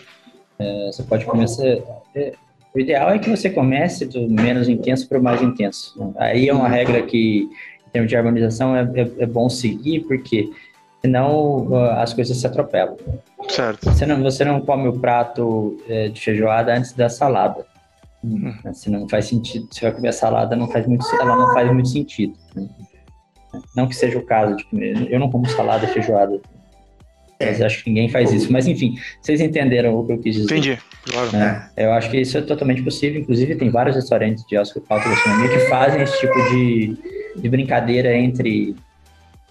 [0.60, 1.64] É, você pode começar
[2.14, 2.34] é,
[2.74, 6.14] o ideal é que você comece do menos intenso para o mais intenso.
[6.18, 7.50] Aí é uma regra que,
[7.90, 10.50] em termos de harmonização, é, é, é bom seguir, porque
[11.02, 12.96] senão uh, as coisas se atropelam.
[13.48, 13.86] Certo.
[13.86, 17.66] Você não, você não come o prato é, de feijoada antes da salada.
[18.24, 18.54] Hum.
[18.74, 21.72] Se não faz sentido, você vai comer a salada, não faz muito, ela não faz
[21.72, 22.34] muito sentido.
[23.76, 25.12] Não que seja o caso de comer.
[25.12, 26.40] Eu não como salada e feijoada
[27.40, 28.52] mas acho que ninguém faz isso.
[28.52, 30.58] Mas enfim, vocês entenderam o que eu quis dizer.
[30.58, 31.36] Entendi, claro.
[31.78, 33.22] É, eu acho que isso é totalmente possível.
[33.22, 36.98] Inclusive, tem vários restaurantes de alta gastronomia que fazem esse tipo de,
[37.42, 38.76] de brincadeira entre,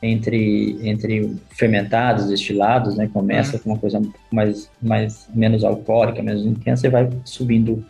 [0.02, 3.08] entre, entre fermentados, destilados, né?
[3.12, 3.62] Começa uhum.
[3.62, 7.84] com uma coisa mais, mais menos alcoólica, menos intensa e vai subindo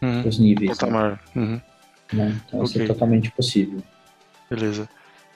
[0.00, 0.26] uhum.
[0.26, 0.78] os níveis.
[0.80, 1.18] Né?
[1.36, 1.60] Uhum.
[2.12, 2.40] Né?
[2.46, 2.64] Então, okay.
[2.64, 3.82] isso é totalmente possível.
[4.48, 4.88] Beleza.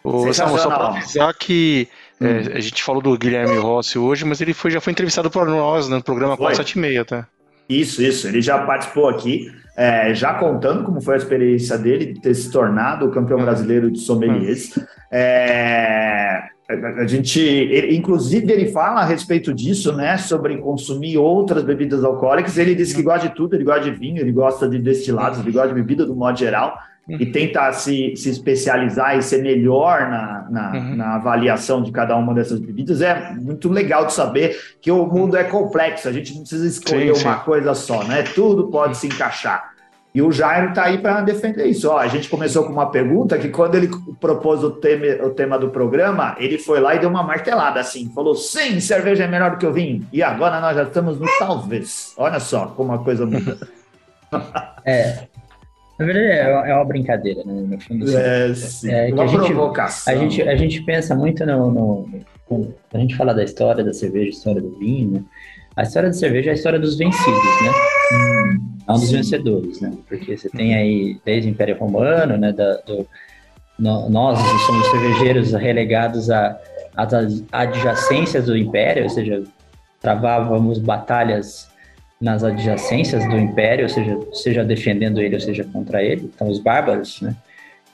[0.02, 1.88] O, Samu, só para avisar que
[2.20, 2.38] é, hum.
[2.56, 5.88] a gente falou do Guilherme Rossi hoje, mas ele foi, já foi entrevistado por nós
[5.88, 7.26] né, no programa 476, tá?
[7.68, 8.28] Isso, isso.
[8.28, 12.50] Ele já participou aqui, é, já contando como foi a experiência dele de ter se
[12.50, 13.44] tornado o campeão hum.
[13.44, 14.76] brasileiro de sommeliers.
[14.76, 14.82] Hum.
[15.10, 20.16] É, a gente, ele, inclusive, ele fala a respeito disso, né?
[20.16, 22.56] Sobre consumir outras bebidas alcoólicas.
[22.56, 23.04] Ele diz que hum.
[23.04, 26.06] gosta de tudo, ele gosta de vinho, ele gosta de destilados, ele gosta de bebida
[26.06, 26.78] do modo geral.
[27.06, 27.18] Uhum.
[27.20, 30.96] e tenta se, se especializar e ser melhor na, na, uhum.
[30.96, 35.36] na, avaliação de cada uma dessas bebidas, é muito legal de saber que o mundo
[35.36, 37.44] é complexo, a gente não precisa escolher sim, uma sim.
[37.44, 38.22] coisa só, né?
[38.22, 39.74] Tudo pode se encaixar.
[40.14, 41.90] E o Jairo está aí para defender isso.
[41.90, 43.90] Ó, a gente começou com uma pergunta que, quando ele
[44.20, 48.10] propôs o tema, o tema do programa, ele foi lá e deu uma martelada assim:
[48.14, 50.06] falou, sim, cerveja é melhor do que o vinho.
[50.12, 52.14] E agora nós já estamos no talvez.
[52.16, 53.58] Olha só como a coisa muda.
[54.84, 55.26] É,
[55.98, 57.52] na verdade, é, é uma brincadeira, né?
[57.52, 58.90] No fundo, assim, é, sim.
[58.90, 60.12] É, uma a gente, provocação.
[60.12, 62.08] A gente, a gente pensa muito no, no,
[62.50, 62.74] no.
[62.92, 65.24] a gente fala da história da cerveja, história do vinho, né?
[65.76, 67.70] A história da cerveja é a história dos vencidos, né?
[68.12, 69.16] Hum, não dos sim.
[69.16, 69.92] vencedores, né?
[70.08, 72.52] Porque você tem aí, desde o Império Romano, né?
[72.52, 73.06] Da, do,
[73.78, 79.44] no, nós somos cervejeiros relegados às adjacências do Império, ou seja,
[80.00, 81.68] travávamos batalhas
[82.20, 86.30] nas adjacências do império, ou seja, seja defendendo ele ou seja contra ele.
[86.34, 87.36] Então, os bárbaros, né,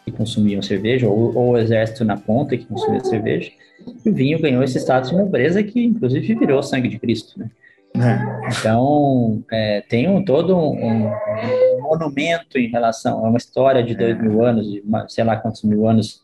[0.04, 3.50] que consumiam cerveja, ou, ou o exército na ponta que consumia cerveja.
[4.04, 7.50] E o vinho ganhou esse status de nobreza que, inclusive, virou sangue de Cristo, né?
[7.96, 8.48] É.
[8.48, 14.16] Então, é, tem um, todo um, um, monumento em relação a uma história de dois
[14.20, 16.22] mil anos, de sei lá quantos mil anos,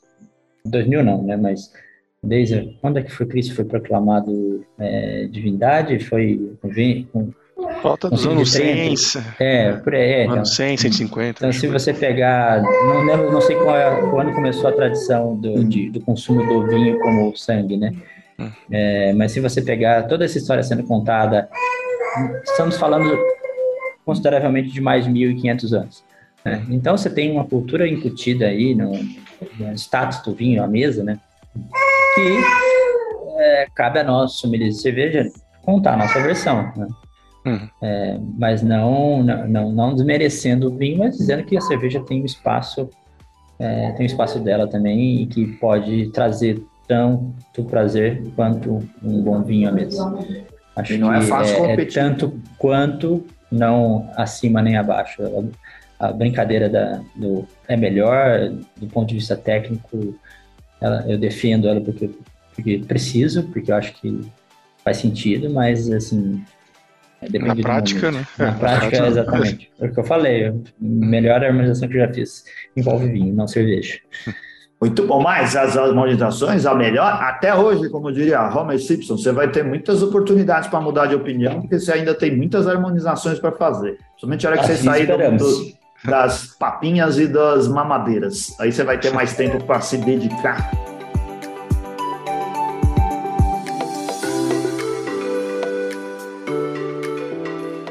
[0.64, 1.36] dois mil não, né?
[1.36, 1.72] Mas
[2.22, 5.98] desde quando é que foi Cristo foi proclamado é, divindade?
[5.98, 6.56] Foi
[7.12, 7.32] com,
[7.86, 8.94] Volta dos anos 100.
[9.38, 9.94] É, aí.
[9.94, 11.38] É, anos 100, 150.
[11.38, 12.60] Então, se você pegar.
[12.62, 15.68] Não lembro, não sei qual é, quando começou a tradição do, hum.
[15.68, 17.92] de, do consumo do vinho como sangue, né?
[18.38, 18.50] Hum.
[18.72, 21.48] É, mas se você pegar toda essa história sendo contada,
[22.42, 23.16] estamos falando
[24.04, 26.04] consideravelmente de mais de 1.500 anos.
[26.44, 26.66] Né?
[26.70, 28.92] Então, você tem uma cultura incutida aí no,
[29.58, 31.18] no status do vinho à mesa, né?
[32.14, 32.38] Que
[33.38, 35.30] é, cabe a nós, sommeliers de cerveja,
[35.62, 36.88] contar a nossa versão, né?
[37.46, 37.68] Uhum.
[37.80, 42.24] É, mas não, não, não desmerecendo o vinho, mas dizendo que a cerveja tem um
[42.24, 42.90] espaço,
[43.58, 49.42] é, tem um espaço dela também e que pode trazer tanto prazer quanto um bom
[49.42, 50.12] vinho à mesa.
[50.74, 51.98] Acho e não é fácil é, competir.
[51.98, 55.22] É tanto quanto, não acima nem abaixo.
[55.98, 60.14] A, a brincadeira da, do é melhor, do ponto de vista técnico,
[60.80, 62.10] ela, eu defendo ela porque
[62.56, 64.20] porque preciso, porque eu acho que
[64.82, 66.42] faz sentido, mas assim.
[67.32, 68.26] Na prática, né?
[68.38, 69.70] Na prática, é, exatamente.
[69.80, 72.44] É o que eu falei, a melhor harmonização que eu já fiz
[72.76, 73.98] envolve vinho, não cerveja.
[74.78, 79.50] Muito bom, mas as harmonizações, a melhor, até hoje, como diria Homer Simpson, você vai
[79.50, 83.96] ter muitas oportunidades para mudar de opinião, porque você ainda tem muitas harmonizações para fazer.
[84.18, 85.72] Somente a hora que assim você sair do, do,
[86.04, 88.54] das papinhas e das mamadeiras.
[88.60, 90.70] Aí você vai ter mais tempo para se dedicar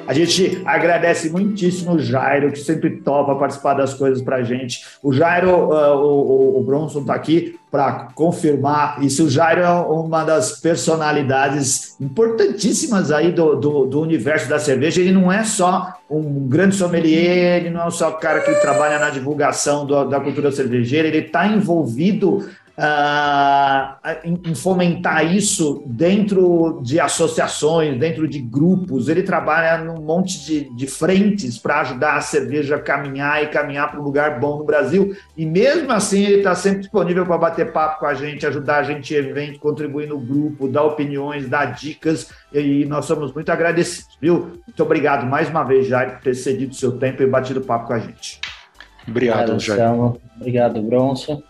[0.08, 4.82] A gente agradece muitíssimo o Jairo, que sempre topa participar das coisas para a gente.
[5.02, 9.26] O Jairo, uh, o, o, Bronson está aqui para confirmar isso.
[9.26, 15.02] O Jairo é uma das personalidades importantíssimas aí do, do, do, universo da cerveja.
[15.02, 19.00] Ele não é só um grande sommelier, ele não é só o cara que trabalha
[19.00, 22.46] na divulgação do, da cultura cervejeira, ele está envolvido
[22.78, 29.08] uh, em, em, fomentar isso dentro de associações, dentro de grupos.
[29.08, 33.92] Ele trabalha num monte de, de frentes para ajudar a cerveja a caminhar e caminhar
[33.92, 35.16] para um lugar bom no Brasil.
[35.36, 38.84] E mesmo assim, ele está sempre disponível para bater papo com a gente, ajudar a
[38.84, 42.30] gente em evento, contribuir no grupo, dar opiniões, dar dicas.
[42.54, 44.62] E nós somos muito agradecidos, viu?
[44.66, 47.94] Muito obrigado mais uma vez, Jair, por ter cedido seu tempo e batido papo com
[47.94, 48.40] a gente.
[49.08, 49.92] Obrigado, Jair.
[50.40, 51.42] Obrigado, Bronson.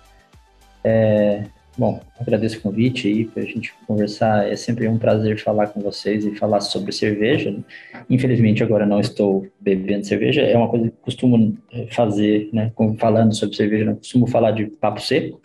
[0.85, 1.43] É,
[1.75, 4.47] bom, agradeço o convite aí para a gente conversar.
[4.47, 7.49] É sempre um prazer falar com vocês e falar sobre cerveja.
[7.49, 7.59] Né?
[8.07, 10.41] Infelizmente, agora não estou bebendo cerveja.
[10.41, 12.71] É uma coisa que costumo é, fazer, né?
[12.99, 15.41] Falando sobre cerveja, não costumo falar de papo seco.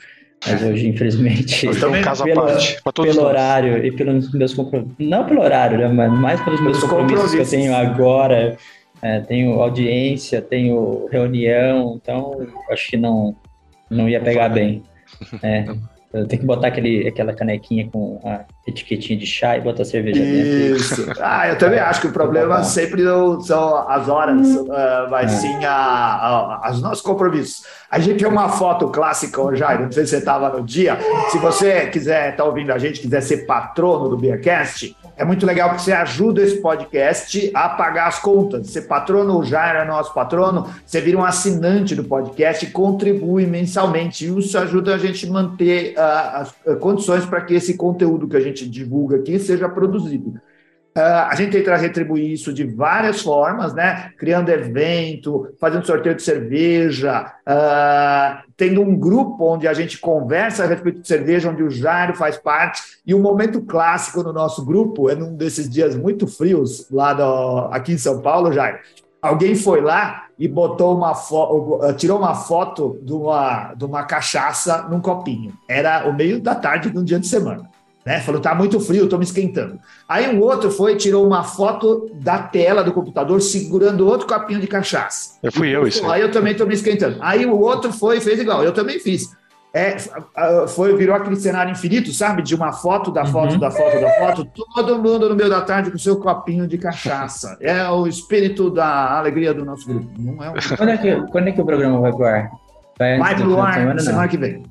[0.46, 5.42] Mas hoje, infelizmente, também caso pelo, parte, pelo horário e pelos meus compromissos, não pelo
[5.42, 8.56] horário, né, mas mais pelos meus compromissos, compromissos, que eu tenho agora,
[9.02, 13.36] é, tenho audiência, tenho reunião, então acho que não,
[13.90, 14.82] não ia pegar bem.
[15.42, 15.64] É.
[16.12, 20.20] Eu tenho que botar aquele, aquela canequinha com a etiquetinha de chá e botar cerveja
[20.20, 21.06] Isso.
[21.06, 21.22] dentro.
[21.22, 24.66] Ah, eu também acho que o problema sempre não são as horas, uh,
[25.08, 25.36] mas é.
[25.36, 27.64] sim a, a, os nossos compromissos.
[27.88, 30.98] A gente tem uma foto clássica, Jair, não sei se você estava no dia.
[31.30, 35.44] Se você quiser estar tá ouvindo a gente, quiser ser patrono do Beercast, é muito
[35.44, 38.68] legal porque você ajuda esse podcast a pagar as contas.
[38.68, 43.44] Você patrono, o Jair é nosso patrono, você vira um assinante do podcast e contribui
[43.46, 44.26] mensalmente.
[44.26, 46.00] Isso ajuda a gente a manter uh,
[46.36, 50.40] as uh, condições para que esse conteúdo que a gente divulga aqui seja produzido.
[50.96, 54.10] Uh, a gente tenta retribuir isso de várias formas, né?
[54.18, 60.66] Criando evento, fazendo sorteio de cerveja, uh, tendo um grupo onde a gente conversa a
[60.66, 62.82] respeito de cerveja, onde o Jairo faz parte.
[63.06, 67.68] E um momento clássico no nosso grupo é num desses dias muito frios, lá do,
[67.70, 68.80] aqui em São Paulo, Jairo.
[69.22, 74.88] Alguém foi lá e botou uma foto, tirou uma foto de uma, de uma cachaça
[74.88, 75.52] num copinho.
[75.68, 77.70] Era o meio da tarde de um dia de semana.
[78.04, 78.18] Né?
[78.20, 79.78] Falou, tá muito frio, estou me esquentando.
[80.08, 84.66] Aí um outro foi tirou uma foto da tela do computador segurando outro copinho de
[84.66, 85.38] cachaça.
[85.42, 86.10] Eu fui eu, isso.
[86.10, 87.18] Aí eu também estou me esquentando.
[87.20, 89.38] Aí o outro foi e fez igual, eu também fiz.
[89.72, 89.96] É,
[90.66, 92.42] foi, virou aquele cenário infinito, sabe?
[92.42, 93.58] De uma foto, da foto, uhum.
[93.60, 94.44] da foto, da foto,
[94.74, 97.56] todo mundo no meio da tarde com seu copinho de cachaça.
[97.70, 100.10] É o espírito da alegria do nosso grupo.
[100.18, 100.54] Não é um...
[100.76, 102.50] quando, é que, quando é que o programa vai pro ar?
[102.98, 104.62] Vai, vai pro ar semana, semana que vem.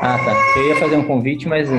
[0.00, 0.36] Ah, tá.
[0.56, 1.74] Eu ia fazer um convite, mas uh,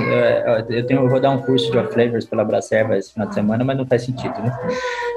[0.69, 3.33] eu, tenho, eu vou dar um curso de off flavors pela Bracerva esse final de
[3.33, 4.57] semana, mas não faz sentido, né?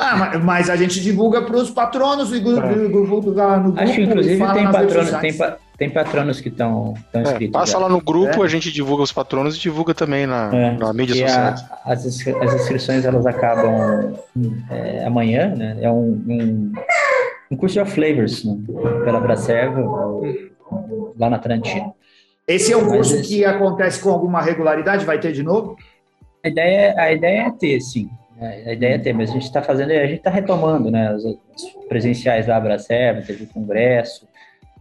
[0.00, 3.34] Ah, mas, a gente divulga para os patronos e divulga no grupo.
[3.76, 5.32] Acho que inclusive tem patronos, tem,
[5.76, 7.52] tem patronos que estão é, inscritos.
[7.52, 7.78] Passa já.
[7.78, 8.46] lá no grupo, é.
[8.46, 10.76] a gente divulga os patronos e divulga também na, é.
[10.76, 11.54] na mídia social.
[11.84, 14.14] As, as inscrições elas acabam
[14.70, 15.78] é, amanhã, né?
[15.80, 16.72] É um, um,
[17.50, 18.56] um curso de off flavors né?
[19.04, 19.82] pela Bracerva,
[21.18, 21.92] lá na Tarantina.
[22.46, 25.04] Esse é um curso que acontece com alguma regularidade?
[25.04, 25.76] Vai ter de novo?
[26.44, 28.10] A ideia, a ideia é ter, sim.
[28.38, 31.14] A ideia é ter, mas a gente está fazendo, a gente está retomando, né?
[31.14, 31.38] Os, os,
[31.88, 34.28] presenciais da Abracerva, teve o congresso,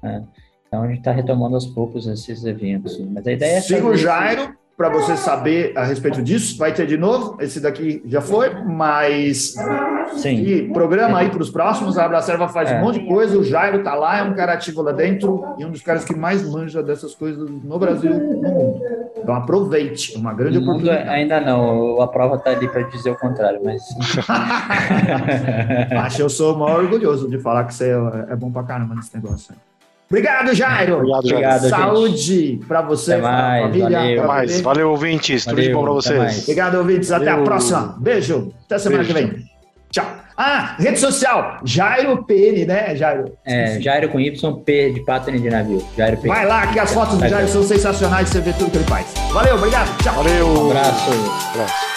[0.02, 0.24] né?
[0.68, 3.00] Então a gente está retomando aos poucos esses eventos.
[3.00, 3.62] Mas a ideia é.
[3.62, 6.58] Siga o Jairo para você saber a respeito disso.
[6.58, 9.56] Vai ter de novo, esse daqui já foi, mas
[10.18, 10.42] Sim.
[10.42, 11.98] E programa aí para os próximos.
[11.98, 12.78] A Abracerva faz é.
[12.78, 13.38] um monte de coisa.
[13.38, 16.14] O Jairo tá lá, é um cara ativo lá dentro e um dos caras que
[16.14, 18.82] mais manja dessas coisas no Brasil no mundo.
[19.18, 21.08] Então aproveite, é uma grande no oportunidade.
[21.08, 23.82] Ainda não, a prova tá ali para dizer o contrário, mas.
[26.04, 28.64] Acho que eu sou o maior orgulhoso de falar que você é, é bom para
[28.64, 29.73] caramba nesse negócio aí.
[30.14, 30.98] Obrigado, Jairo.
[30.98, 31.70] Obrigado, Jairo.
[31.70, 33.90] Saúde para você, a família.
[33.90, 34.62] Valeu, pra mais.
[34.62, 35.44] valeu ouvintes.
[35.44, 36.44] Tudo de bom para vocês.
[36.44, 37.12] Obrigado, ouvintes.
[37.12, 37.42] Até valeu.
[37.42, 37.96] a próxima.
[38.00, 38.54] Beijo.
[38.66, 39.16] Até semana Beijo.
[39.16, 39.46] que vem.
[39.90, 40.06] Tchau.
[40.38, 43.34] Ah, rede social, Jairo PN, né, Jairo?
[43.46, 44.32] É, Jairo com Y,
[44.66, 45.84] P de pátria de navio.
[45.98, 46.28] Jairo PN.
[46.28, 49.14] Vai lá, que as fotos do Jairo são sensacionais, você vê tudo que ele faz.
[49.32, 50.16] Valeu, obrigado, tchau.
[50.16, 50.48] Valeu.
[50.48, 51.10] Um abraço.
[51.12, 51.93] Um abraço.